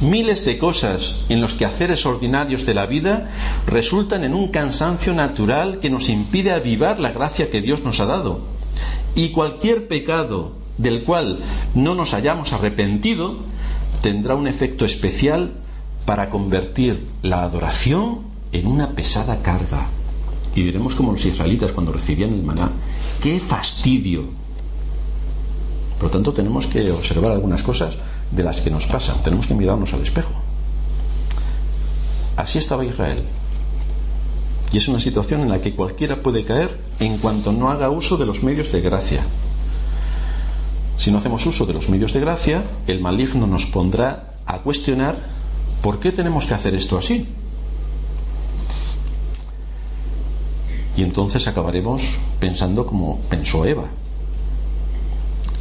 [0.00, 3.30] Miles de cosas en los quehaceres ordinarios de la vida
[3.68, 8.06] resultan en un cansancio natural que nos impide avivar la gracia que Dios nos ha
[8.06, 8.40] dado.
[9.14, 11.40] Y cualquier pecado del cual
[11.74, 13.38] no nos hayamos arrepentido
[14.02, 15.54] tendrá un efecto especial
[16.04, 18.20] para convertir la adoración
[18.52, 19.88] en una pesada carga.
[20.54, 22.70] Y veremos como los israelitas cuando recibían el maná,
[23.20, 24.24] qué fastidio.
[25.98, 27.98] Por lo tanto, tenemos que observar algunas cosas
[28.30, 29.22] de las que nos pasan.
[29.22, 30.32] Tenemos que mirarnos al espejo.
[32.36, 33.24] Así estaba Israel.
[34.72, 38.16] Y es una situación en la que cualquiera puede caer en cuanto no haga uso
[38.16, 39.26] de los medios de gracia.
[40.98, 45.16] Si no hacemos uso de los medios de gracia, el maligno nos pondrá a cuestionar
[45.82, 47.28] por qué tenemos que hacer esto así.
[50.96, 53.88] Y entonces acabaremos pensando como pensó Eva.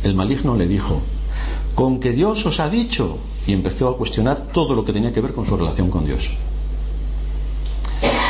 [0.04, 1.02] El maligno le dijo,
[1.74, 5.22] con que Dios os ha dicho, y empezó a cuestionar todo lo que tenía que
[5.22, 6.32] ver con su relación con Dios.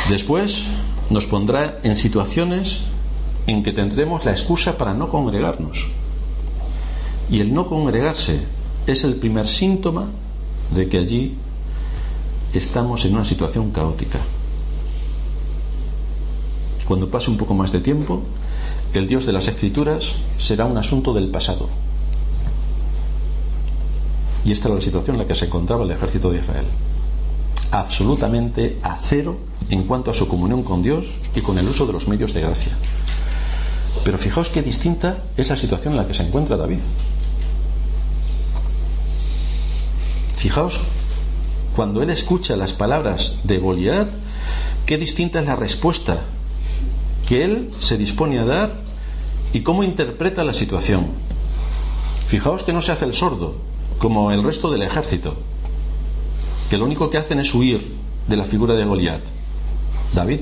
[0.08, 0.64] Después
[1.10, 2.82] nos pondrá en situaciones
[3.46, 5.88] en que tendremos la excusa para no congregarnos.
[7.30, 8.40] Y el no congregarse
[8.86, 10.08] es el primer síntoma
[10.70, 11.36] de que allí
[12.52, 14.20] estamos en una situación caótica.
[16.86, 18.22] Cuando pase un poco más de tiempo,
[18.94, 21.68] el Dios de las Escrituras será un asunto del pasado.
[24.44, 26.66] Y esta era la situación en la que se encontraba el ejército de Israel.
[27.72, 31.92] Absolutamente a cero en cuanto a su comunión con Dios y con el uso de
[31.92, 32.72] los medios de gracia.
[34.04, 36.78] Pero fijaos qué distinta es la situación en la que se encuentra David.
[40.36, 40.80] Fijaos,
[41.74, 44.08] cuando él escucha las palabras de Goliat,
[44.84, 46.20] qué distinta es la respuesta
[47.26, 48.80] que él se dispone a dar
[49.52, 51.08] y cómo interpreta la situación.
[52.26, 53.56] Fijaos que no se hace el sordo,
[53.98, 55.36] como el resto del ejército,
[56.70, 57.94] que lo único que hacen es huir
[58.28, 59.22] de la figura de Goliat.
[60.14, 60.40] David,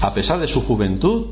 [0.00, 1.28] a pesar de su juventud,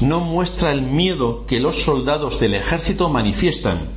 [0.00, 3.88] no muestra el miedo que los soldados del ejército manifiestan.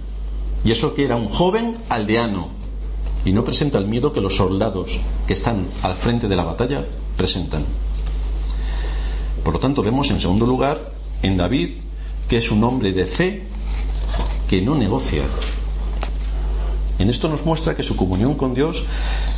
[0.63, 2.62] Y eso que era un joven aldeano.
[3.25, 6.85] Y no presenta el miedo que los soldados que están al frente de la batalla
[7.15, 7.65] presentan.
[9.43, 11.77] Por lo tanto, vemos en segundo lugar en David
[12.27, 13.43] que es un hombre de fe
[14.49, 15.23] que no negocia.
[16.99, 18.85] En esto nos muestra que su comunión con Dios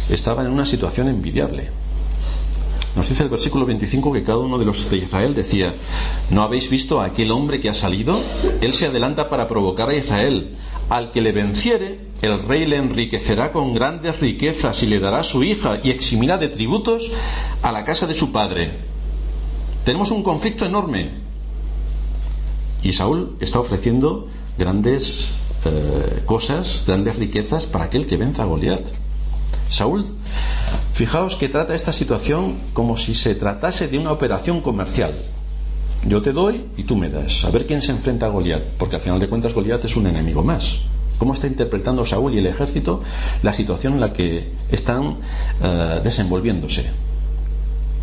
[0.10, 1.70] estaba en una situación envidiable.
[2.96, 5.76] Nos dice el versículo 25 que cada uno de los de Israel decía,
[6.30, 8.22] ¿no habéis visto a aquel hombre que ha salido?
[8.62, 10.56] Él se adelanta para provocar a Israel.
[10.90, 15.44] Al que le venciere, el rey le enriquecerá con grandes riquezas y le dará su
[15.44, 17.12] hija y eximirá de tributos
[17.62, 18.72] a la casa de su padre.
[19.84, 21.10] Tenemos un conflicto enorme.
[22.82, 24.28] Y Saúl está ofreciendo
[24.58, 25.32] grandes
[25.66, 29.05] eh, cosas, grandes riquezas para aquel que venza a Goliat.
[29.70, 30.06] Saúl,
[30.92, 35.14] fijaos que trata esta situación como si se tratase de una operación comercial.
[36.08, 37.46] Yo te doy y tú me das.
[37.46, 40.08] A ver quién se enfrenta a Goliat, porque al final de cuentas Goliat es un
[40.08, 40.80] enemigo más.
[41.18, 43.02] ¿Cómo está interpretando Saúl y el ejército
[43.42, 45.18] la situación en la que están
[45.64, 46.86] eh, desenvolviéndose?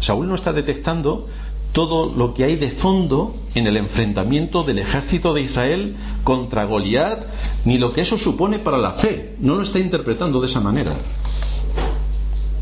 [0.01, 1.29] Saúl no está detectando
[1.73, 7.25] todo lo que hay de fondo en el enfrentamiento del ejército de Israel contra Goliat,
[7.65, 9.37] ni lo que eso supone para la fe.
[9.41, 10.95] No lo está interpretando de esa manera.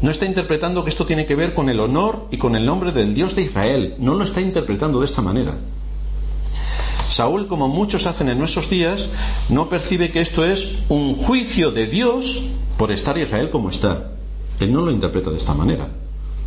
[0.02, 2.90] No está interpretando que esto tiene que ver con el honor y con el nombre
[2.90, 3.96] del Dios de Israel.
[3.98, 5.58] No lo está interpretando de esta manera.
[7.10, 9.10] Saúl, como muchos hacen en nuestros días,
[9.48, 12.44] no percibe que esto es un juicio de Dios
[12.78, 14.12] por estar Israel como está.
[14.58, 15.88] Él no lo interpreta de esta manera.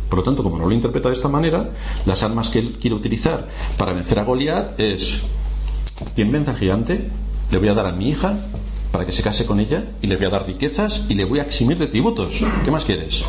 [0.08, 1.70] Por lo tanto, como no lo interpreta de esta manera,
[2.06, 5.20] las armas que él quiere utilizar para vencer a Goliat es
[6.14, 7.08] quien vence al gigante,
[7.52, 8.38] le voy a dar a mi hija
[8.90, 11.40] para que se case con ella y le voy a dar riquezas y le voy
[11.40, 12.44] a eximir de tributos.
[12.64, 13.24] ¿Qué más quieres?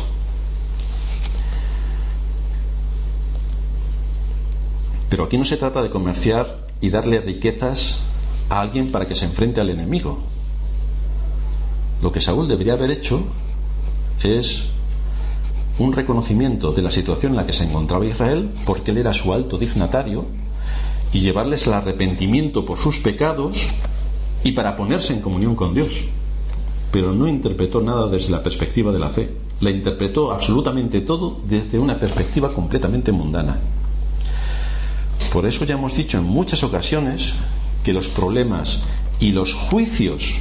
[5.08, 8.00] Pero aquí no se trata de comerciar y darle riquezas
[8.48, 10.18] a alguien para que se enfrente al enemigo.
[12.02, 13.22] Lo que Saúl debería haber hecho
[14.22, 14.66] es
[15.78, 19.32] un reconocimiento de la situación en la que se encontraba Israel, porque él era su
[19.32, 20.24] alto dignatario,
[21.12, 23.68] y llevarles el arrepentimiento por sus pecados
[24.42, 26.04] y para ponerse en comunión con Dios.
[26.90, 31.78] Pero no interpretó nada desde la perspectiva de la fe, la interpretó absolutamente todo desde
[31.78, 33.60] una perspectiva completamente mundana.
[35.36, 37.34] Por eso ya hemos dicho en muchas ocasiones
[37.84, 38.80] que los problemas
[39.20, 40.32] y los juicios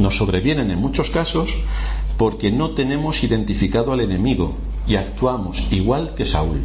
[0.00, 1.54] nos sobrevienen en muchos casos
[2.16, 4.56] porque no tenemos identificado al enemigo
[4.88, 6.62] y actuamos igual que Saúl.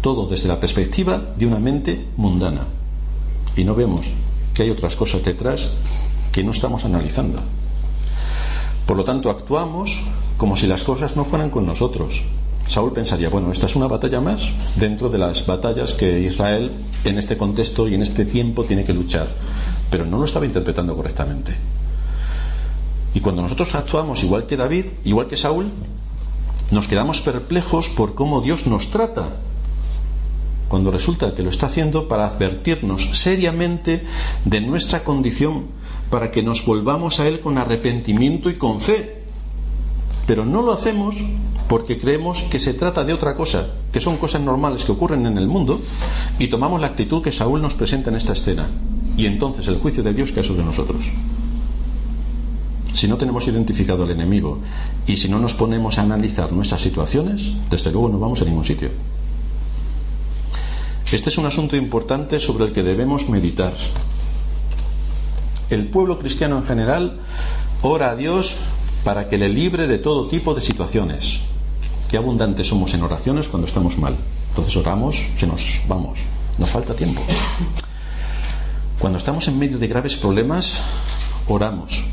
[0.00, 2.68] Todo desde la perspectiva de una mente mundana.
[3.56, 4.12] Y no vemos
[4.54, 5.70] que hay otras cosas detrás
[6.30, 7.40] que no estamos analizando.
[8.86, 9.98] Por lo tanto, actuamos
[10.36, 12.22] como si las cosas no fueran con nosotros.
[12.66, 16.72] Saúl pensaría, bueno, esta es una batalla más dentro de las batallas que Israel
[17.04, 19.28] en este contexto y en este tiempo tiene que luchar.
[19.90, 21.54] Pero no lo estaba interpretando correctamente.
[23.14, 25.70] Y cuando nosotros actuamos igual que David, igual que Saúl,
[26.70, 29.28] nos quedamos perplejos por cómo Dios nos trata,
[30.68, 34.04] cuando resulta que lo está haciendo para advertirnos seriamente
[34.46, 35.66] de nuestra condición,
[36.08, 39.22] para que nos volvamos a Él con arrepentimiento y con fe.
[40.26, 41.16] Pero no lo hacemos
[41.72, 45.38] porque creemos que se trata de otra cosa, que son cosas normales que ocurren en
[45.38, 45.80] el mundo,
[46.38, 48.68] y tomamos la actitud que Saúl nos presenta en esta escena.
[49.16, 51.06] Y entonces el juicio de Dios cae sobre nosotros.
[52.92, 54.58] Si no tenemos identificado al enemigo
[55.06, 58.66] y si no nos ponemos a analizar nuestras situaciones, desde luego no vamos a ningún
[58.66, 58.90] sitio.
[61.10, 63.72] Este es un asunto importante sobre el que debemos meditar.
[65.70, 67.20] El pueblo cristiano en general
[67.80, 68.56] ora a Dios
[69.04, 71.40] para que le libre de todo tipo de situaciones.
[72.12, 74.18] Qué abundantes somos en oraciones cuando estamos mal.
[74.50, 76.18] Entonces oramos, se nos vamos,
[76.58, 77.22] nos falta tiempo.
[78.98, 80.82] Cuando estamos en medio de graves problemas,
[81.48, 82.04] oramos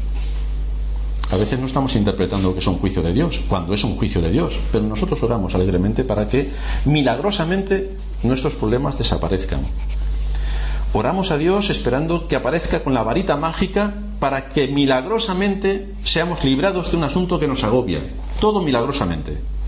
[1.30, 4.22] a veces no estamos interpretando que es un juicio de Dios, cuando es un juicio
[4.22, 6.50] de Dios, pero nosotros oramos alegremente para que
[6.86, 9.66] milagrosamente nuestros problemas desaparezcan.
[10.94, 16.90] Oramos a Dios esperando que aparezca con la varita mágica para que milagrosamente seamos librados
[16.90, 18.00] de un asunto que nos agobia.
[18.40, 19.59] Todo milagrosamente.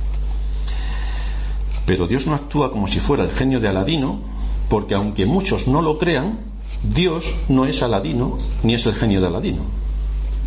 [1.86, 4.20] Pero Dios no actúa como si fuera el genio de Aladino,
[4.70, 6.39] porque aunque muchos no lo crean,
[6.84, 9.63] Dios no es Aladino ni es el genio de Aladino.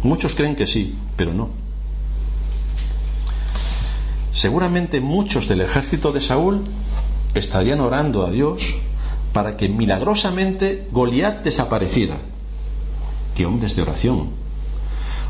[0.02, 1.48] Muchos creen que sí, pero no.
[4.32, 6.64] Seguramente muchos del ejército de Saúl
[7.34, 8.74] estarían orando a Dios
[9.32, 12.18] para que milagrosamente Goliat desapareciera.
[13.34, 14.30] ¿Qué hombres de oración?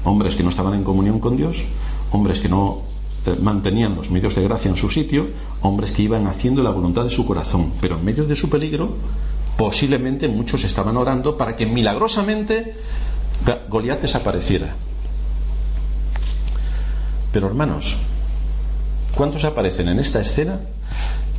[0.04, 1.64] Hombres que no estaban en comunión con Dios,
[2.10, 2.82] hombres que no
[3.26, 5.28] eh, mantenían los medios de gracia en su sitio,
[5.62, 8.96] hombres que iban haciendo la voluntad de su corazón, pero en medio de su peligro,
[9.56, 12.74] posiblemente muchos estaban orando para que milagrosamente
[13.68, 14.74] Goliat desapareciera.
[17.32, 17.96] Pero hermanos,
[19.14, 20.60] ¿cuántos aparecen en esta escena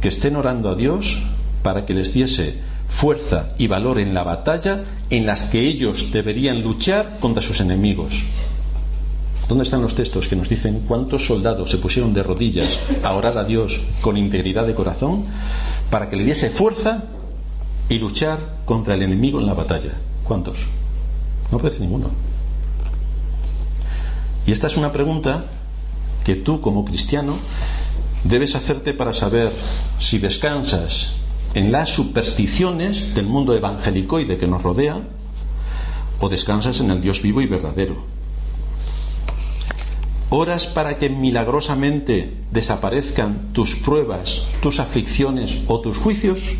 [0.01, 1.19] que estén orando a Dios
[1.61, 6.61] para que les diese fuerza y valor en la batalla en las que ellos deberían
[6.61, 8.25] luchar contra sus enemigos?
[9.47, 13.37] ¿Dónde están los textos que nos dicen cuántos soldados se pusieron de rodillas a orar
[13.37, 15.25] a Dios con integridad de corazón
[15.91, 17.03] para que le diese fuerza
[17.87, 19.93] y luchar contra el enemigo en la batalla?
[20.23, 20.67] ¿Cuántos?
[21.51, 22.09] No aparece ninguno.
[24.47, 25.45] Y esta es una pregunta
[26.23, 27.37] que tú como cristiano
[28.23, 29.51] debes hacerte para saber
[29.99, 31.13] si descansas
[31.53, 35.01] en las supersticiones del mundo evangelicoide que nos rodea
[36.19, 38.14] o descansas en el Dios vivo y verdadero.
[40.29, 46.55] ¿Oras para que milagrosamente desaparezcan tus pruebas, tus aflicciones o tus juicios?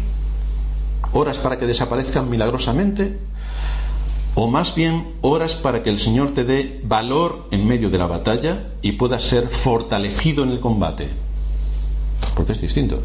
[1.11, 3.17] ¿Oras para que desaparezcan milagrosamente?
[4.35, 8.05] o más bien oras para que el Señor te dé valor en medio de la
[8.05, 11.09] batalla y puedas ser fortalecido en el combate.
[12.35, 13.01] Porque es distinto.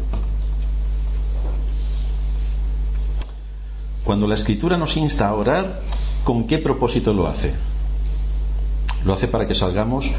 [4.03, 5.81] Cuando la escritura nos insta a orar,
[6.25, 7.53] ¿con qué propósito lo hace?
[9.05, 10.11] Lo hace para que salgamos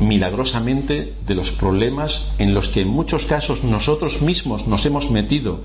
[0.00, 5.60] milagrosamente de los problemas en los que en muchos casos nosotros mismos nos hemos metido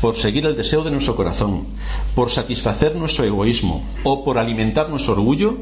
[0.00, 1.66] por seguir el deseo de nuestro corazón,
[2.14, 5.58] por satisfacer nuestro egoísmo o por alimentar nuestro orgullo?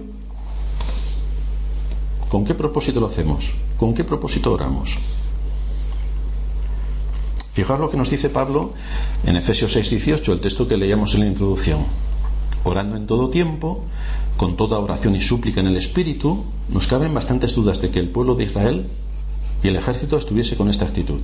[2.29, 3.55] ¿Con qué propósito lo hacemos?
[3.79, 4.99] ¿Con qué propósito oramos?
[7.59, 8.73] Fijaos lo que nos dice Pablo
[9.25, 11.87] en Efesios 6:18, el texto que leíamos en la introducción.
[12.65, 13.85] Orando en todo tiempo,
[14.39, 18.09] con toda oración y súplica en el Espíritu, nos caben bastantes dudas de que el
[18.09, 18.87] pueblo de Israel
[19.65, 21.19] y el ejército estuviese con esta actitud.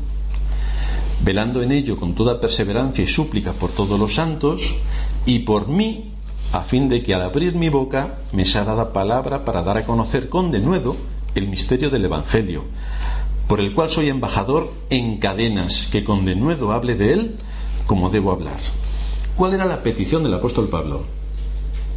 [1.23, 4.75] Velando en ello con toda perseverancia y súplica por todos los santos
[5.27, 6.11] y por mí,
[6.53, 9.87] a fin de que al abrir mi boca me sea dada palabra para dar a
[9.87, 10.97] conocer con denuedo
[11.37, 12.65] el misterio del Evangelio,
[13.47, 17.37] por el cual soy embajador en cadenas, que con denuedo hable de él
[17.87, 18.59] como debo hablar.
[19.37, 21.05] ¿Cuál era la petición del apóstol Pablo?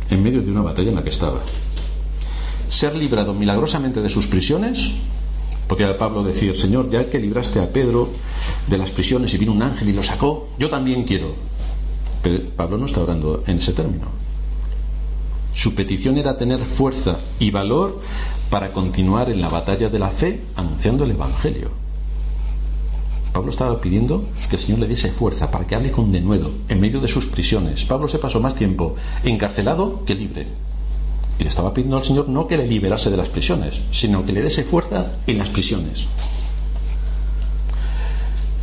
[0.10, 1.42] En medio de una batalla en la que estaba.
[2.70, 4.92] Ser librado milagrosamente de sus prisiones,
[5.68, 8.10] podía Pablo decir, Señor, ya que libraste a Pedro
[8.68, 11.36] de las prisiones y vino un ángel y lo sacó, yo también quiero.
[12.22, 14.08] Pero Pablo no está orando en ese término.
[15.54, 18.02] Su petición era tener fuerza y valor
[18.50, 21.87] para continuar en la batalla de la fe anunciando el Evangelio.
[23.38, 26.80] Pablo estaba pidiendo que el Señor le diese fuerza para que hable con denuedo en
[26.80, 27.86] medio de sus prisiones.
[27.86, 30.48] Pablo se pasó más tiempo encarcelado que libre.
[31.38, 34.32] Y le estaba pidiendo al Señor no que le liberase de las prisiones, sino que
[34.32, 36.08] le diese fuerza en las prisiones.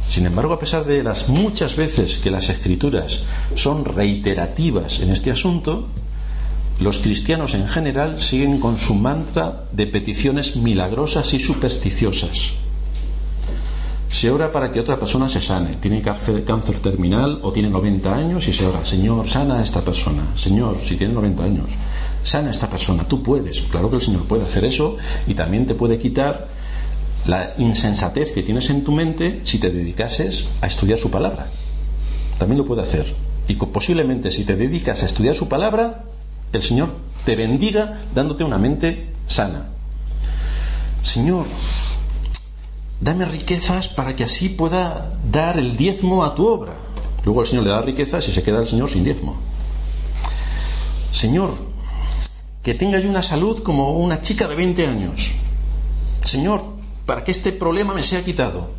[0.08, 3.22] Sin embargo, a pesar de las muchas veces que las escrituras
[3.54, 5.86] son reiterativas en este asunto,
[6.80, 12.54] los cristianos en general siguen con su mantra de peticiones milagrosas y supersticiosas
[14.14, 15.74] Se ora para que otra persona se sane.
[15.74, 16.44] Tiene cáncer,
[16.80, 20.28] terminal o tiene 90 años y se ora, Señor, sana a esta persona.
[20.36, 21.70] Señor, si tiene 90 años,
[22.22, 23.08] sana a esta persona.
[23.08, 23.62] Tú puedes.
[23.62, 26.46] Claro que el Señor puede hacer eso y también te puede quitar
[27.26, 31.50] la insensatez que tienes en tu mente si te dedicases a estudiar su palabra.
[32.38, 33.12] También lo puede hacer.
[33.48, 36.04] Y posiblemente si te dedicas a estudiar su palabra,
[36.52, 36.94] el Señor
[37.24, 39.70] te bendiga dándote una mente sana.
[41.02, 41.46] Señor,
[43.04, 46.74] dame riquezas para que así pueda dar el diezmo a tu obra.
[47.26, 49.36] Luego el Señor le da riquezas y se queda el Señor sin diezmo.
[51.12, 51.54] Señor,
[52.62, 55.32] que tenga yo una salud como una chica de 20 años.
[56.24, 56.64] Señor,
[57.04, 58.70] para que este problema me sea quitado.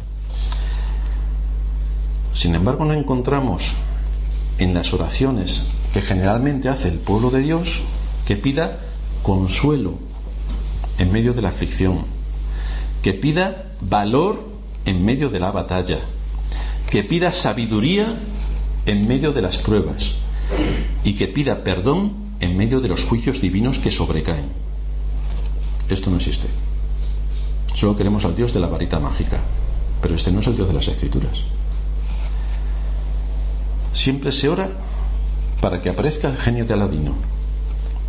[2.33, 3.73] Sin embargo, no encontramos
[4.57, 7.83] en las oraciones que generalmente hace el pueblo de Dios
[8.25, 8.79] que pida
[9.21, 9.99] consuelo
[10.97, 12.05] en medio de la aflicción,
[13.03, 14.47] que pida valor
[14.85, 15.99] en medio de la batalla,
[16.89, 18.05] que pida sabiduría
[18.85, 20.15] en medio de las pruebas
[21.03, 24.49] y que pida perdón en medio de los juicios divinos que sobrecaen.
[25.89, 26.47] Esto no existe.
[27.73, 29.39] Solo queremos al Dios de la varita mágica,
[30.01, 31.43] pero este no es el Dios de las Escrituras.
[33.93, 34.69] Siempre se ora
[35.61, 37.15] para que aparezca el genio de Aladino,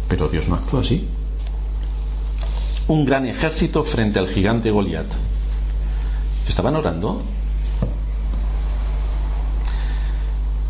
[0.08, 1.06] pero Dios no actúa así.
[2.88, 5.06] Un gran ejército frente al gigante Goliat.
[6.48, 7.22] ¿Estaban orando?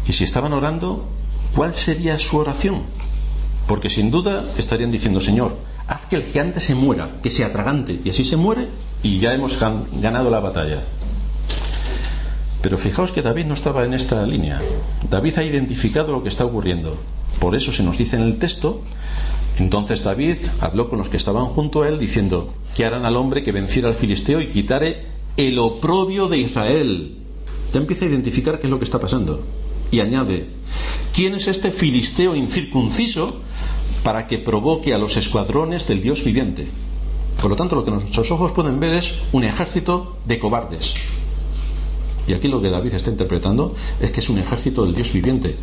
[0.09, 1.05] Y si estaban orando,
[1.55, 2.83] ¿cuál sería su oración?
[3.66, 5.57] Porque sin duda estarían diciendo, Señor,
[5.89, 8.68] haz que el gigante se muera, que sea tragante, y así se muere
[9.03, 10.85] y ya hemos ganado la batalla.
[12.62, 14.61] Pero fijaos que David no estaba en esta línea.
[15.09, 16.97] David ha identificado lo que está ocurriendo.
[17.41, 18.83] Por eso se nos dice en el texto,
[19.59, 23.43] entonces David habló con los que estaban junto a él diciendo, que harán al hombre
[23.43, 27.16] que venciera al filisteo y quitare el oprobio de Israel?
[27.72, 29.43] Ya empieza a identificar qué es lo que está pasando.
[29.91, 30.47] Y añade,
[31.12, 33.37] ¿quién es este filisteo incircunciso
[34.03, 36.68] para que provoque a los escuadrones del Dios viviente?
[37.41, 40.95] Por lo tanto, lo que nuestros ojos pueden ver es un ejército de cobardes.
[42.26, 45.57] Y aquí lo que David está interpretando es que es un ejército del Dios viviente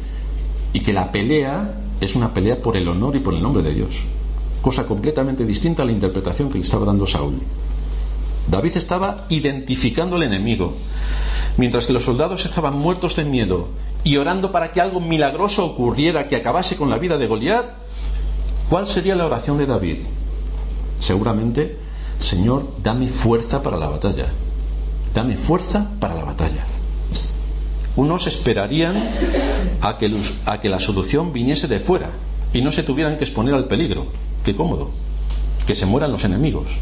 [0.72, 3.74] y que la pelea es una pelea por el honor y por el nombre de
[3.74, 4.04] Dios.
[4.62, 7.36] Cosa completamente distinta a la interpretación que le estaba dando Saúl.
[8.48, 10.76] David estaba identificando al enemigo.
[11.58, 13.70] Mientras que los soldados estaban muertos de miedo
[14.04, 17.66] y orando para que algo milagroso ocurriera que acabase con la vida de Goliat,
[18.70, 19.98] ¿cuál sería la oración de David?
[21.00, 21.78] Seguramente,
[22.20, 24.28] Señor, dame fuerza para la batalla.
[25.14, 26.66] Dame fuerza para la batalla.
[27.96, 28.96] Unos esperarían
[29.82, 30.12] a que,
[30.46, 32.12] a que la solución viniese de fuera
[32.52, 34.08] y no se tuvieran que exponer al peligro.
[34.44, 34.90] Qué cómodo.
[35.68, 36.78] Que se mueran los enemigos.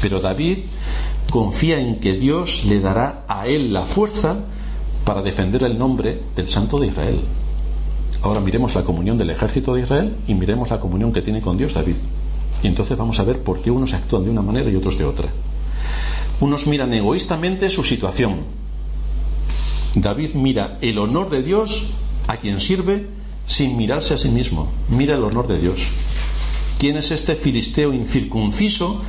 [0.00, 0.58] Pero David
[1.30, 4.44] confía en que Dios le dará a él la fuerza
[5.04, 7.20] para defender el nombre del Santo de Israel.
[8.22, 11.56] Ahora miremos la comunión del ejército de Israel y miremos la comunión que tiene con
[11.56, 11.96] Dios David.
[12.62, 15.04] Y entonces vamos a ver por qué unos actúan de una manera y otros de
[15.04, 15.28] otra.
[16.40, 18.40] Unos miran egoístamente su situación.
[19.94, 21.86] David mira el honor de Dios
[22.26, 23.06] a quien sirve
[23.46, 24.70] sin mirarse a sí mismo.
[24.88, 25.88] Mira el honor de Dios.
[26.78, 29.00] ¿Quién es este filisteo incircunciso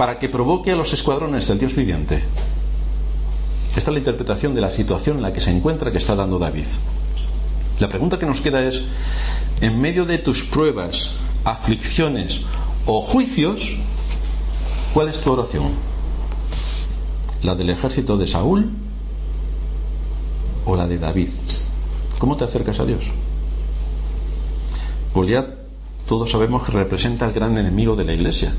[0.00, 2.22] para que provoque a los escuadrones del Dios viviente?
[3.76, 6.38] Esta es la interpretación de la situación en la que se encuentra que está dando
[6.38, 6.64] David.
[7.80, 8.84] La pregunta que nos queda es,
[9.60, 12.40] en medio de tus pruebas, aflicciones
[12.86, 13.76] o juicios,
[14.94, 15.72] ¿cuál es tu oración?
[17.42, 18.70] ¿La del ejército de Saúl
[20.64, 21.28] o la de David?
[22.18, 23.10] ¿Cómo te acercas a Dios?
[25.12, 25.46] Goliat,
[26.08, 28.54] todos sabemos que representa al gran enemigo de la iglesia,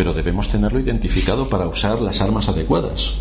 [0.00, 3.16] pero debemos tenerlo identificado para usar las armas adecuadas.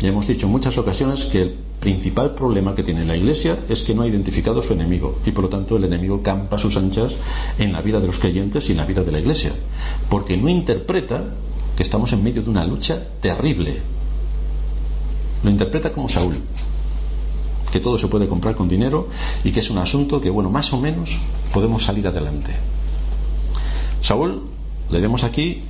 [0.00, 3.82] Ya hemos dicho en muchas ocasiones que el principal problema que tiene la Iglesia es
[3.82, 6.76] que no ha identificado a su enemigo y por lo tanto el enemigo campa sus
[6.76, 7.16] anchas
[7.58, 9.50] en la vida de los creyentes y en la vida de la Iglesia,
[10.08, 11.24] porque no interpreta
[11.76, 13.82] que estamos en medio de una lucha terrible.
[15.42, 16.36] Lo interpreta como Saúl,
[17.72, 19.08] que todo se puede comprar con dinero
[19.42, 21.18] y que es un asunto que, bueno, más o menos
[21.52, 22.52] podemos salir adelante.
[24.00, 24.52] Saúl,
[24.92, 25.62] le vemos aquí,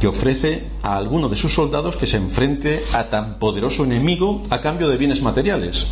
[0.00, 4.60] que ofrece a alguno de sus soldados que se enfrente a tan poderoso enemigo a
[4.60, 5.86] cambio de bienes materiales.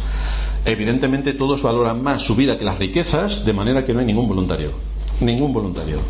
[0.64, 4.28] Evidentemente todos valoran más su vida que las riquezas, de manera que no hay ningún
[4.28, 4.72] voluntario.
[5.20, 6.00] Ningún voluntario.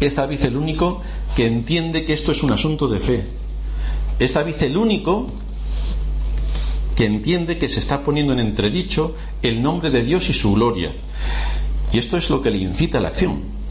[0.00, 1.00] Es David el único
[1.36, 3.26] que entiende que esto es un asunto de fe.
[4.18, 5.28] Es David el único
[6.96, 10.92] que entiende que se está poniendo en entredicho el nombre de Dios y su gloria.
[11.92, 13.63] Y esto es lo que le incita a la acción.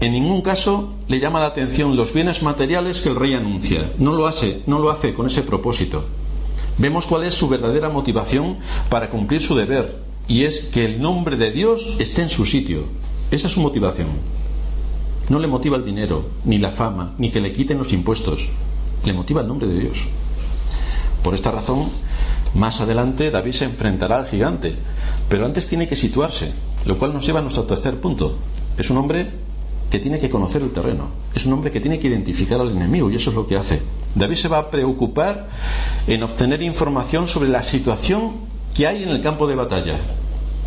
[0.00, 3.92] En ningún caso le llama la atención los bienes materiales que el rey anuncia.
[3.98, 6.04] No lo hace, no lo hace con ese propósito.
[6.78, 11.36] Vemos cuál es su verdadera motivación para cumplir su deber, y es que el nombre
[11.36, 12.84] de Dios esté en su sitio.
[13.30, 14.08] Esa es su motivación.
[15.28, 18.48] No le motiva el dinero, ni la fama, ni que le quiten los impuestos.
[19.04, 20.04] Le motiva el nombre de Dios.
[21.22, 21.88] Por esta razón,
[22.54, 24.74] más adelante David se enfrentará al gigante,
[25.28, 26.52] pero antes tiene que situarse,
[26.84, 28.36] lo cual nos lleva a nuestro tercer punto.
[28.76, 29.43] Es un hombre
[29.94, 33.08] que tiene que conocer el terreno, es un hombre que tiene que identificar al enemigo
[33.12, 33.80] y eso es lo que hace.
[34.16, 35.48] David se va a preocupar
[36.08, 38.38] en obtener información sobre la situación
[38.74, 40.00] que hay en el campo de batalla.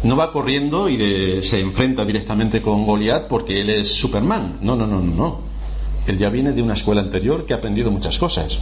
[0.03, 4.59] No va corriendo y se enfrenta directamente con Goliat porque él es Superman.
[4.61, 5.39] No, no, no, no, no.
[6.07, 8.59] Él ya viene de una escuela anterior que ha aprendido muchas cosas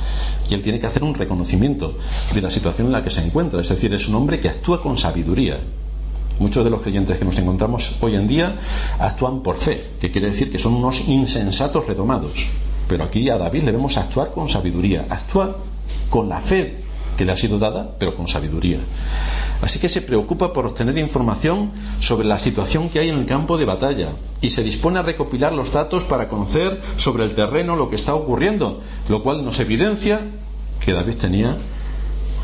[0.49, 1.95] y él tiene que hacer un reconocimiento
[2.34, 3.61] de la situación en la que se encuentra.
[3.61, 5.59] Es decir, es un hombre que actúa con sabiduría.
[6.39, 8.57] Muchos de los creyentes que nos encontramos hoy en día
[8.99, 12.47] actúan por fe, que quiere decir que son unos insensatos retomados.
[12.88, 15.57] Pero aquí a David le vemos actuar con sabiduría, actúa
[16.09, 16.83] con la fe
[17.17, 18.79] que le ha sido dada, pero con sabiduría.
[19.61, 23.57] Así que se preocupa por obtener información sobre la situación que hay en el campo
[23.57, 24.09] de batalla
[24.41, 28.13] y se dispone a recopilar los datos para conocer sobre el terreno lo que está
[28.13, 30.21] ocurriendo, lo cual nos evidencia
[30.83, 31.57] que David tenía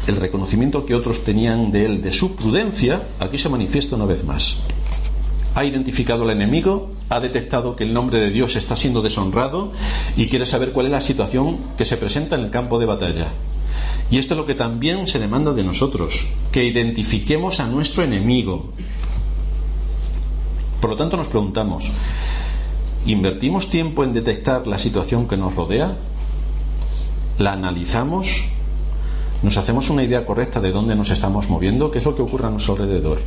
[0.08, 4.24] el reconocimiento que otros tenían de él, de su prudencia, aquí se manifiesta una vez
[4.24, 4.58] más.
[5.54, 9.72] Ha identificado al enemigo, ha detectado que el nombre de Dios está siendo deshonrado
[10.16, 13.28] y quiere saber cuál es la situación que se presenta en el campo de batalla.
[14.10, 18.72] Y esto es lo que también se demanda de nosotros, que identifiquemos a nuestro enemigo.
[20.80, 21.92] Por lo tanto nos preguntamos,
[23.06, 25.98] ¿invertimos tiempo en detectar la situación que nos rodea?
[27.38, 28.46] ¿La analizamos?
[29.44, 31.90] ¿Nos hacemos una idea correcta de dónde nos estamos moviendo?
[31.90, 33.18] ¿Qué es lo que ocurre a nuestro alrededor?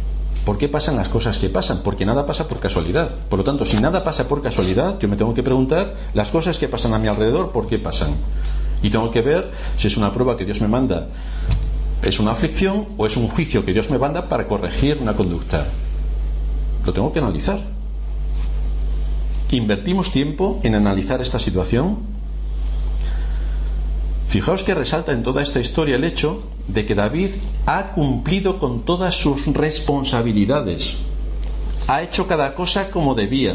[0.44, 1.80] ¿Por qué pasan las cosas que pasan?
[1.82, 3.10] Porque nada pasa por casualidad.
[3.28, 6.58] Por lo tanto, si nada pasa por casualidad, yo me tengo que preguntar las cosas
[6.58, 8.14] que pasan a mi alrededor, ¿por qué pasan?
[8.80, 11.08] Y tengo que ver si es una prueba que Dios me manda,
[12.00, 15.66] es una aflicción o es un juicio que Dios me manda para corregir una conducta.
[16.86, 17.60] Lo tengo que analizar.
[19.50, 22.13] ¿Invertimos tiempo en analizar esta situación?
[24.34, 27.30] Fijaos que resalta en toda esta historia el hecho de que David
[27.66, 30.96] ha cumplido con todas sus responsabilidades.
[31.86, 33.54] Ha hecho cada cosa como debía.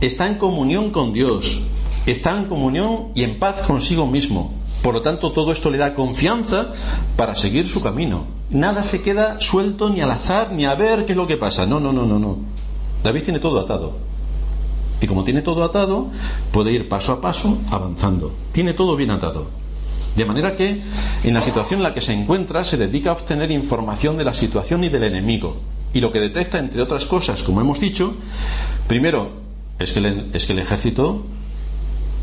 [0.00, 1.62] Está en comunión con Dios
[2.04, 4.54] está en comunión y en paz consigo mismo.
[4.82, 6.72] Por lo tanto, todo esto le da confianza
[7.16, 8.24] para seguir su camino.
[8.50, 11.64] Nada se queda suelto ni al azar ni a ver qué es lo que pasa.
[11.64, 12.38] No, no, no, no, no.
[13.04, 13.92] David tiene todo atado.
[15.00, 16.08] Y como tiene todo atado,
[16.50, 18.32] puede ir paso a paso avanzando.
[18.50, 19.59] Tiene todo bien atado.
[20.16, 20.80] De manera que
[21.22, 24.34] en la situación en la que se encuentra se dedica a obtener información de la
[24.34, 25.60] situación y del enemigo.
[25.92, 28.14] Y lo que detecta, entre otras cosas, como hemos dicho,
[28.86, 29.32] primero
[29.78, 31.24] es que el, ejército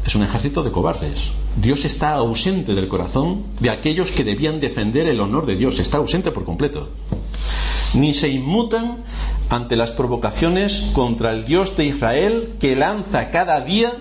[0.05, 1.31] es un ejército de cobardes.
[1.61, 5.79] Dios está ausente del corazón de aquellos que debían defender el honor de Dios.
[5.79, 6.89] Está ausente por completo.
[7.93, 9.03] Ni se inmutan
[9.49, 13.91] ante las provocaciones contra el Dios de Israel que lanza cada día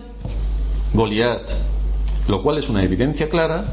[0.92, 1.50] Goliat.
[2.28, 3.72] Lo cual es una evidencia clara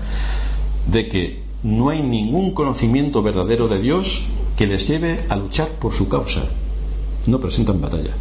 [0.87, 4.23] de que no hay ningún conocimiento verdadero de Dios
[4.57, 6.43] que les lleve a luchar por su causa.
[7.25, 8.11] No presentan batalla.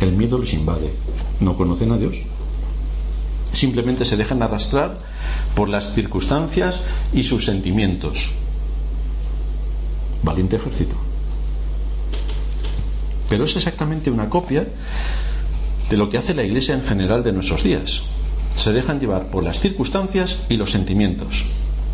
[0.00, 0.90] El miedo les invade.
[1.40, 2.16] No conocen a Dios
[3.52, 4.98] simplemente se dejan arrastrar
[5.54, 6.80] por las circunstancias
[7.12, 8.30] y sus sentimientos.
[10.22, 10.96] Valiente ejército.
[13.28, 14.66] Pero es exactamente una copia
[15.90, 18.02] de lo que hace la Iglesia en general de nuestros días.
[18.56, 21.44] Se dejan llevar por las circunstancias y los sentimientos,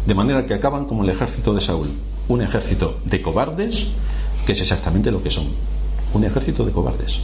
[0.07, 1.91] de manera que acaban como el ejército de Saúl,
[2.29, 3.89] un ejército de cobardes,
[4.47, 5.49] que es exactamente lo que son,
[6.13, 7.21] un ejército de cobardes.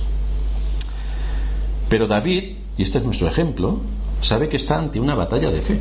[1.89, 3.80] Pero David, y este es nuestro ejemplo,
[4.20, 5.80] sabe que está ante una batalla de fe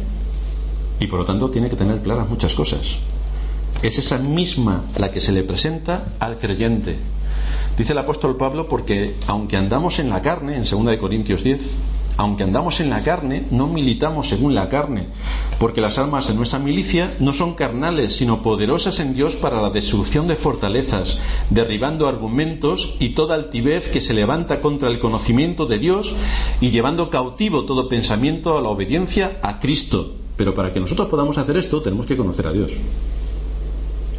[1.00, 2.98] y por lo tanto tiene que tener claras muchas cosas.
[3.82, 6.98] Es esa misma la que se le presenta al creyente.
[7.78, 11.70] Dice el apóstol Pablo porque aunque andamos en la carne, en 2 Corintios 10,
[12.18, 15.08] aunque andamos en la carne, no militamos según la carne,
[15.60, 19.70] porque las armas de nuestra milicia no son carnales, sino poderosas en Dios para la
[19.70, 21.18] destrucción de fortalezas,
[21.50, 26.16] derribando argumentos y toda altivez que se levanta contra el conocimiento de Dios
[26.62, 30.14] y llevando cautivo todo pensamiento a la obediencia a Cristo.
[30.36, 32.72] Pero para que nosotros podamos hacer esto, tenemos que conocer a Dios.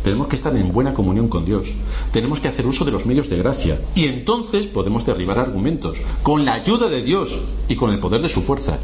[0.04, 1.72] Tenemos que estar en buena comunión con Dios.
[2.12, 3.80] Tenemos que hacer uso de los medios de gracia.
[3.94, 7.38] Y entonces podemos derribar argumentos con la ayuda de Dios
[7.68, 8.78] y con el poder de su fuerza.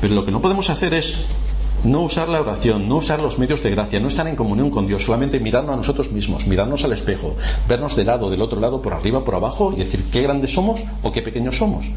[0.00, 1.14] Pero lo que no podemos hacer es
[1.84, 4.86] no usar la oración, no usar los medios de gracia, no estar en comunión con
[4.86, 7.36] Dios, solamente mirarnos a nosotros mismos, mirarnos al espejo,
[7.68, 10.82] vernos de lado, del otro lado, por arriba, por abajo y decir qué grandes somos
[11.02, 11.90] o qué pequeños somos.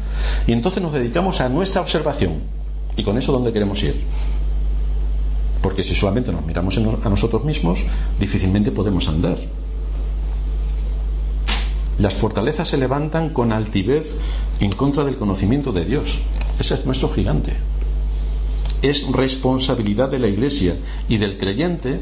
[0.46, 2.42] Y entonces nos dedicamos a nuestra observación.
[2.94, 4.04] ¿Y con eso dónde queremos ir?
[5.62, 7.84] Porque si solamente nos miramos a nosotros mismos,
[8.18, 9.38] difícilmente podemos andar.
[11.98, 14.16] Las fortalezas se levantan con altivez
[14.60, 16.20] en contra del conocimiento de Dios.
[16.60, 17.56] Ese es nuestro gigante
[18.82, 20.76] es responsabilidad de la Iglesia
[21.08, 22.00] y del creyente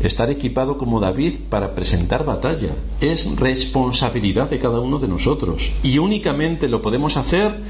[0.00, 2.70] estar equipado como David para presentar batalla.
[3.00, 5.72] Es responsabilidad de cada uno de nosotros.
[5.82, 7.60] Y únicamente lo podemos hacer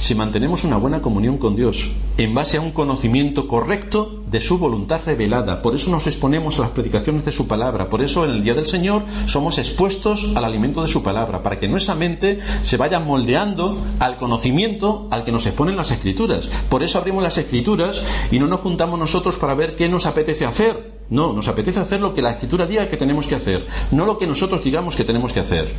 [0.00, 4.58] si mantenemos una buena comunión con Dios, en base a un conocimiento correcto de su
[4.58, 5.62] voluntad revelada.
[5.62, 7.88] Por eso nos exponemos a las predicaciones de su palabra.
[7.88, 11.58] Por eso en el día del Señor somos expuestos al alimento de su palabra, para
[11.58, 16.48] que nuestra mente se vaya moldeando al conocimiento al que nos exponen las escrituras.
[16.68, 20.46] Por eso abrimos las escrituras y no nos juntamos nosotros para ver qué nos apetece
[20.46, 24.06] hacer no, nos apetece hacer lo que la escritura diga que tenemos que hacer, no
[24.06, 25.74] lo que nosotros digamos que tenemos que hacer.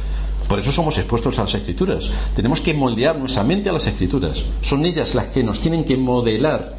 [0.48, 2.12] Por eso somos expuestos a las escrituras.
[2.36, 4.46] Tenemos que moldear nuestra mente a las escrituras.
[4.62, 6.78] Son ellas las que nos tienen que modelar.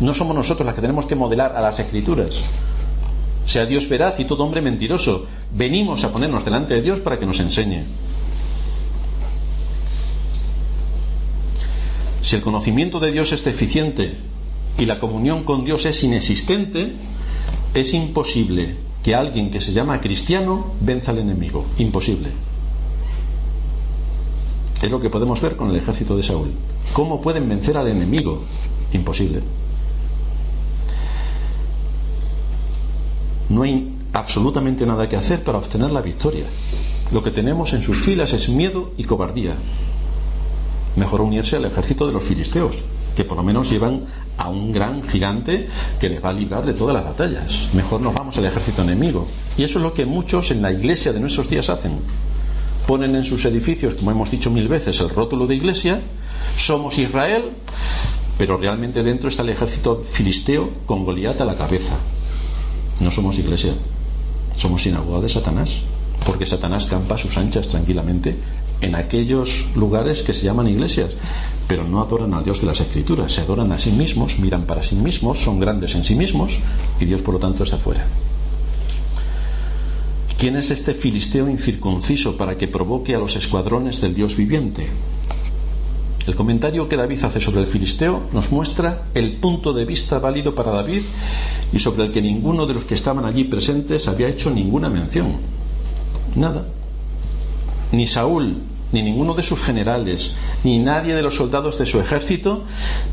[0.00, 2.42] No somos nosotros las que tenemos que modelar a las escrituras.
[3.44, 5.26] Sea Dios veraz y todo hombre mentiroso.
[5.54, 7.84] Venimos a ponernos delante de Dios para que nos enseñe.
[12.22, 14.16] Si el conocimiento de Dios es deficiente
[14.78, 16.94] y la comunión con Dios es inexistente,
[17.74, 21.66] es imposible que alguien que se llama cristiano venza al enemigo.
[21.78, 22.30] Imposible.
[24.82, 26.52] Es lo que podemos ver con el ejército de Saúl.
[26.92, 28.42] ¿Cómo pueden vencer al enemigo?
[28.92, 29.42] Imposible.
[33.48, 36.46] No hay absolutamente nada que hacer para obtener la victoria.
[37.12, 39.54] Lo que tenemos en sus filas es miedo y cobardía.
[40.96, 42.84] Mejor unirse al ejército de los filisteos,
[43.14, 44.04] que por lo menos llevan
[44.36, 47.68] a un gran gigante que les va a librar de todas las batallas.
[47.72, 49.28] Mejor nos vamos al ejército enemigo.
[49.56, 51.98] Y eso es lo que muchos en la iglesia de nuestros días hacen.
[52.86, 56.00] Ponen en sus edificios, como hemos dicho mil veces, el rótulo de iglesia,
[56.56, 57.50] somos Israel,
[58.38, 61.96] pero realmente dentro está el ejército filisteo con Goliat a la cabeza.
[63.00, 63.74] No somos iglesia,
[64.56, 65.82] somos sinagoga de Satanás,
[66.24, 68.36] porque Satanás campa a sus anchas tranquilamente
[68.80, 71.16] en aquellos lugares que se llaman iglesias,
[71.68, 74.82] pero no adoran al Dios de las Escrituras, se adoran a sí mismos, miran para
[74.82, 76.58] sí mismos, son grandes en sí mismos
[76.98, 78.06] y Dios por lo tanto está fuera.
[80.36, 84.88] ¿Quién es este filisteo incircunciso para que provoque a los escuadrones del Dios viviente?
[86.26, 90.54] El comentario que David hace sobre el filisteo nos muestra el punto de vista válido
[90.54, 91.02] para David
[91.72, 95.38] y sobre el que ninguno de los que estaban allí presentes había hecho ninguna mención.
[96.34, 96.66] Nada.
[97.92, 98.62] Ni Saúl,
[98.92, 100.32] ni ninguno de sus generales,
[100.64, 102.64] ni nadie de los soldados de su ejército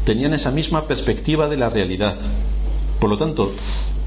[0.04, 2.16] tenían esa misma perspectiva de la realidad.
[3.00, 3.52] Por lo tanto,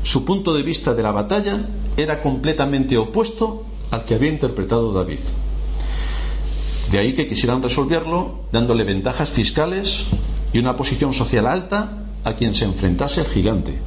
[0.02, 5.20] su punto de vista de la batalla era completamente opuesto al que había interpretado David.
[6.90, 10.06] De ahí que quisieran resolverlo dándole ventajas fiscales
[10.52, 13.78] y una posición social alta a quien se enfrentase el gigante.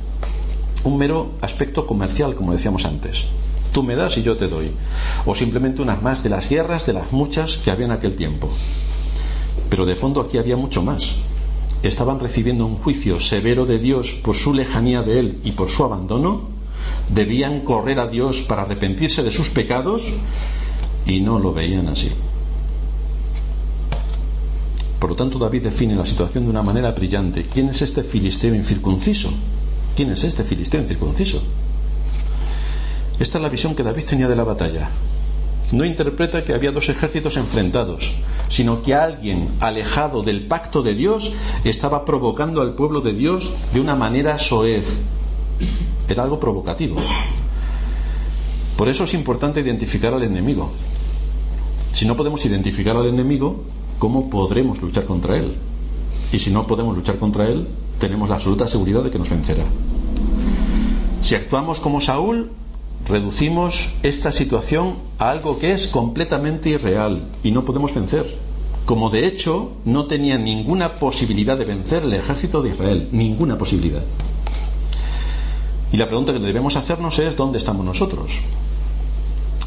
[0.86, 3.28] Un mero aspecto comercial, como decíamos antes
[3.74, 4.72] tú me das y yo te doy.
[5.26, 8.50] O simplemente unas más de las guerras, de las muchas que había en aquel tiempo.
[9.70, 11.16] Pero de fondo aquí había mucho más.
[11.82, 15.84] Estaban recibiendo un juicio severo de Dios por su lejanía de Él y por su
[15.84, 16.54] abandono.
[17.10, 20.04] Debían correr a Dios para arrepentirse de sus pecados
[21.06, 22.12] y no lo veían así.
[25.00, 27.44] Por lo tanto, David define la situación de una manera brillante.
[27.44, 29.34] ¿Quién es este filisteo incircunciso?
[29.98, 31.44] ¿Quién es este filisteo incircunciso?
[33.20, 34.90] Esta es la visión que David tenía de la batalla.
[35.72, 38.14] No interpreta que había dos ejércitos enfrentados,
[38.48, 41.32] sino que alguien alejado del pacto de Dios
[41.64, 45.04] estaba provocando al pueblo de Dios de una manera soez.
[46.08, 46.98] Era algo provocativo.
[48.78, 50.72] Por eso es importante identificar al enemigo.
[51.94, 53.64] Si no podemos identificar al enemigo,
[54.00, 55.56] ¿cómo podremos luchar contra él?
[56.32, 57.68] Y si no podemos luchar contra él,
[58.00, 59.66] tenemos la absoluta seguridad de que nos vencerá.
[61.22, 62.52] Si actuamos como Saúl,
[63.06, 68.38] reducimos esta situación a algo que es completamente irreal y no podemos vencer.
[68.86, 74.04] Como de hecho no tenía ninguna posibilidad de vencer el ejército de Israel, ninguna posibilidad.
[75.92, 78.42] Y la pregunta que debemos hacernos es ¿dónde estamos nosotros?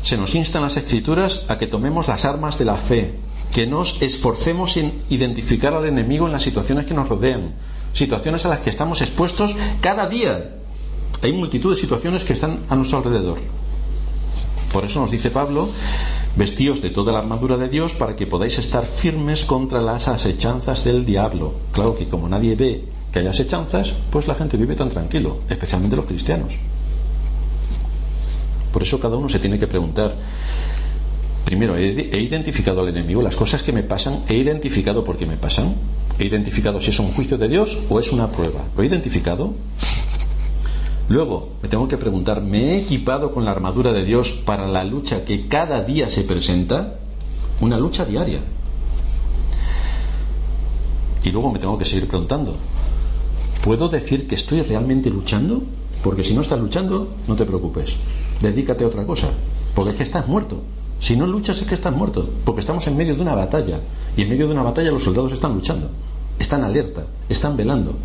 [0.03, 3.15] Se nos instan las escrituras a que tomemos las armas de la fe,
[3.53, 7.55] que nos esforcemos en identificar al enemigo en las situaciones que nos rodean,
[7.93, 10.57] situaciones a las que estamos expuestos cada día,
[11.23, 13.39] hay multitud de situaciones que están a nuestro alrededor.
[14.73, 15.71] Por eso nos dice Pablo
[16.37, 20.85] Vestíos de toda la armadura de Dios para que podáis estar firmes contra las asechanzas
[20.85, 21.55] del diablo.
[21.73, 25.97] Claro que como nadie ve que hay asechanzas, pues la gente vive tan tranquilo, especialmente
[25.97, 26.57] los cristianos.
[28.71, 30.15] Por eso cada uno se tiene que preguntar,
[31.47, 33.23] primero, ¿he, identificado al enemigo?
[33.23, 35.75] Las cosas que me pasan, ¿he identificado por qué me pasan?
[36.19, 38.63] ¿He identificado si es un juicio de Dios o es una prueba?
[38.77, 39.55] ¿Lo he identificado?
[41.09, 44.83] Luego, me tengo que preguntar, ¿me he equipado con la armadura de Dios para la
[44.83, 46.99] lucha que cada día se presenta?
[47.61, 48.41] Una lucha diaria.
[51.23, 52.57] Y luego me tengo que seguir preguntando,
[53.63, 55.63] ¿puedo decir que estoy realmente luchando?
[56.03, 57.97] Porque si no estás luchando, no te preocupes.
[58.41, 59.29] Dedícate a otra cosa.
[59.75, 60.63] Porque es que estás muerto.
[60.99, 62.31] Si no luchas es que estás muerto.
[62.45, 63.81] Porque estamos en medio de una batalla.
[64.17, 65.91] Y en medio de una batalla los soldados están luchando.
[66.39, 67.07] Están alerta.
[67.29, 67.97] Están velando.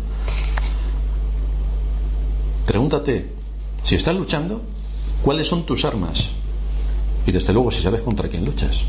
[2.66, 3.28] Pregúntate,
[3.82, 4.62] si estás luchando,
[5.24, 6.30] ¿cuáles son tus armas?
[7.26, 8.84] Y desde luego, si sabes contra quién luchas.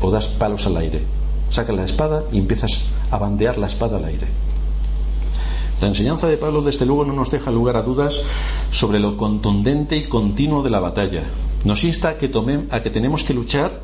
[0.00, 1.02] O das palos al aire.
[1.50, 4.28] Sacas la espada y empiezas a bandear la espada al aire.
[5.80, 8.22] La enseñanza de Pablo, desde luego, no nos deja lugar a dudas
[8.70, 11.24] sobre lo contundente y continuo de la batalla.
[11.64, 12.30] Nos insta a que,
[12.70, 13.82] a que tenemos que luchar,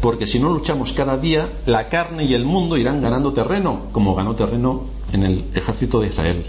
[0.00, 4.14] porque si no luchamos cada día, la carne y el mundo irán ganando terreno, como
[4.14, 6.46] ganó terreno en el ejército de Israel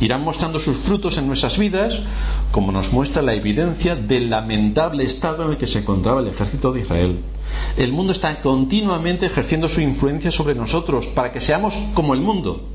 [0.00, 2.00] irán mostrando sus frutos en nuestras vidas,
[2.50, 6.72] como nos muestra la evidencia del lamentable estado en el que se encontraba el ejército
[6.72, 7.20] de Israel.
[7.76, 12.68] El mundo está continuamente ejerciendo su influencia sobre nosotros para que seamos como el mundo.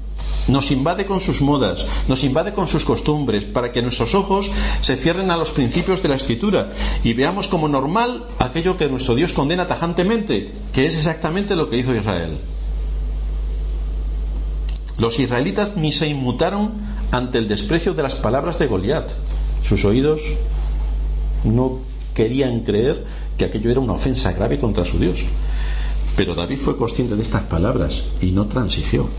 [0.48, 4.52] Nos invade con sus modas, nos invade con sus costumbres, para que nuestros ojos
[4.82, 6.70] se cierren a los principios de la escritura
[7.04, 11.78] y veamos como normal aquello que nuestro Dios condena tajantemente, que es exactamente lo que
[11.78, 12.38] hizo Israel.
[14.98, 16.74] Los israelitas ni se inmutaron
[17.12, 19.12] ante el desprecio de las palabras de Goliat.
[19.62, 20.22] Sus oídos
[21.44, 21.80] no
[22.14, 23.06] querían creer
[23.38, 25.26] que aquello era una ofensa grave contra su Dios.
[26.16, 29.10] Pero David fue consciente de estas palabras y no transigió.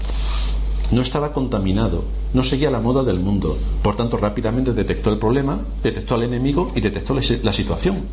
[0.90, 3.58] No estaba contaminado, no seguía la moda del mundo.
[3.82, 8.04] Por tanto, rápidamente detectó el problema, detectó al enemigo y detectó la situación.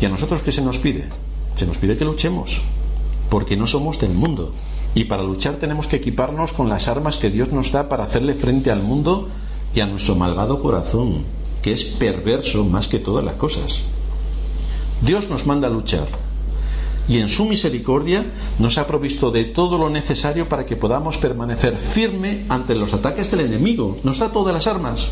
[0.00, 1.08] ¿Y a nosotros qué se nos pide?
[1.56, 2.60] Se nos pide que luchemos,
[3.30, 4.52] porque no somos del mundo,
[4.94, 8.34] y para luchar tenemos que equiparnos con las armas que Dios nos da para hacerle
[8.34, 9.28] frente al mundo
[9.74, 11.24] y a nuestro malvado corazón,
[11.62, 13.82] que es perverso más que todas las cosas.
[15.00, 16.06] Dios nos manda a luchar
[17.08, 18.24] y en su misericordia
[18.58, 23.30] nos ha provisto de todo lo necesario para que podamos permanecer firme ante los ataques
[23.30, 23.98] del enemigo.
[24.04, 25.08] Nos da todas las armas.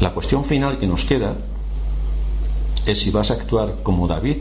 [0.00, 1.38] La cuestión final que nos queda
[2.86, 4.36] es si vas a actuar como David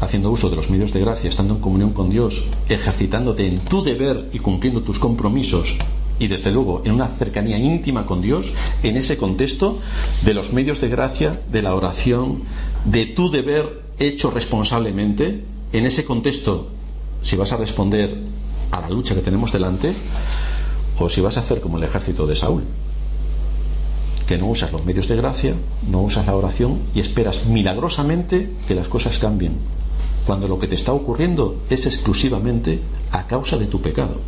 [0.00, 3.82] haciendo uso de los medios de gracia, estando en comunión con Dios, ejercitándote en tu
[3.82, 5.76] deber y cumpliendo tus compromisos
[6.18, 9.78] y desde luego en una cercanía íntima con Dios, en ese contexto
[10.22, 12.42] de los medios de gracia, de la oración,
[12.84, 16.68] de tu deber hecho responsablemente, en ese contexto,
[17.22, 18.18] si vas a responder
[18.70, 19.94] a la lucha que tenemos delante,
[20.98, 22.64] o si vas a hacer como el ejército de Saúl,
[24.26, 25.54] que no usas los medios de gracia,
[25.88, 29.54] no usas la oración y esperas milagrosamente que las cosas cambien
[30.26, 32.80] cuando lo que te está ocurriendo es exclusivamente
[33.12, 34.20] a causa de tu pecado.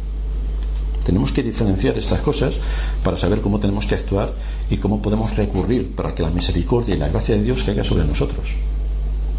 [1.04, 2.56] Tenemos que diferenciar estas cosas
[3.02, 4.34] para saber cómo tenemos que actuar
[4.70, 8.04] y cómo podemos recurrir para que la misericordia y la gracia de Dios caiga sobre
[8.04, 8.54] nosotros.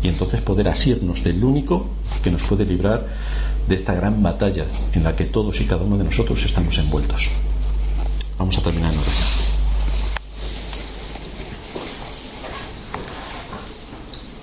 [0.02, 1.88] Y entonces poder asirnos del único
[2.22, 3.08] que nos puede librar
[3.68, 7.30] de esta gran batalla en la que todos y cada uno de nosotros estamos envueltos.
[8.38, 9.53] Vamos a terminar en oración.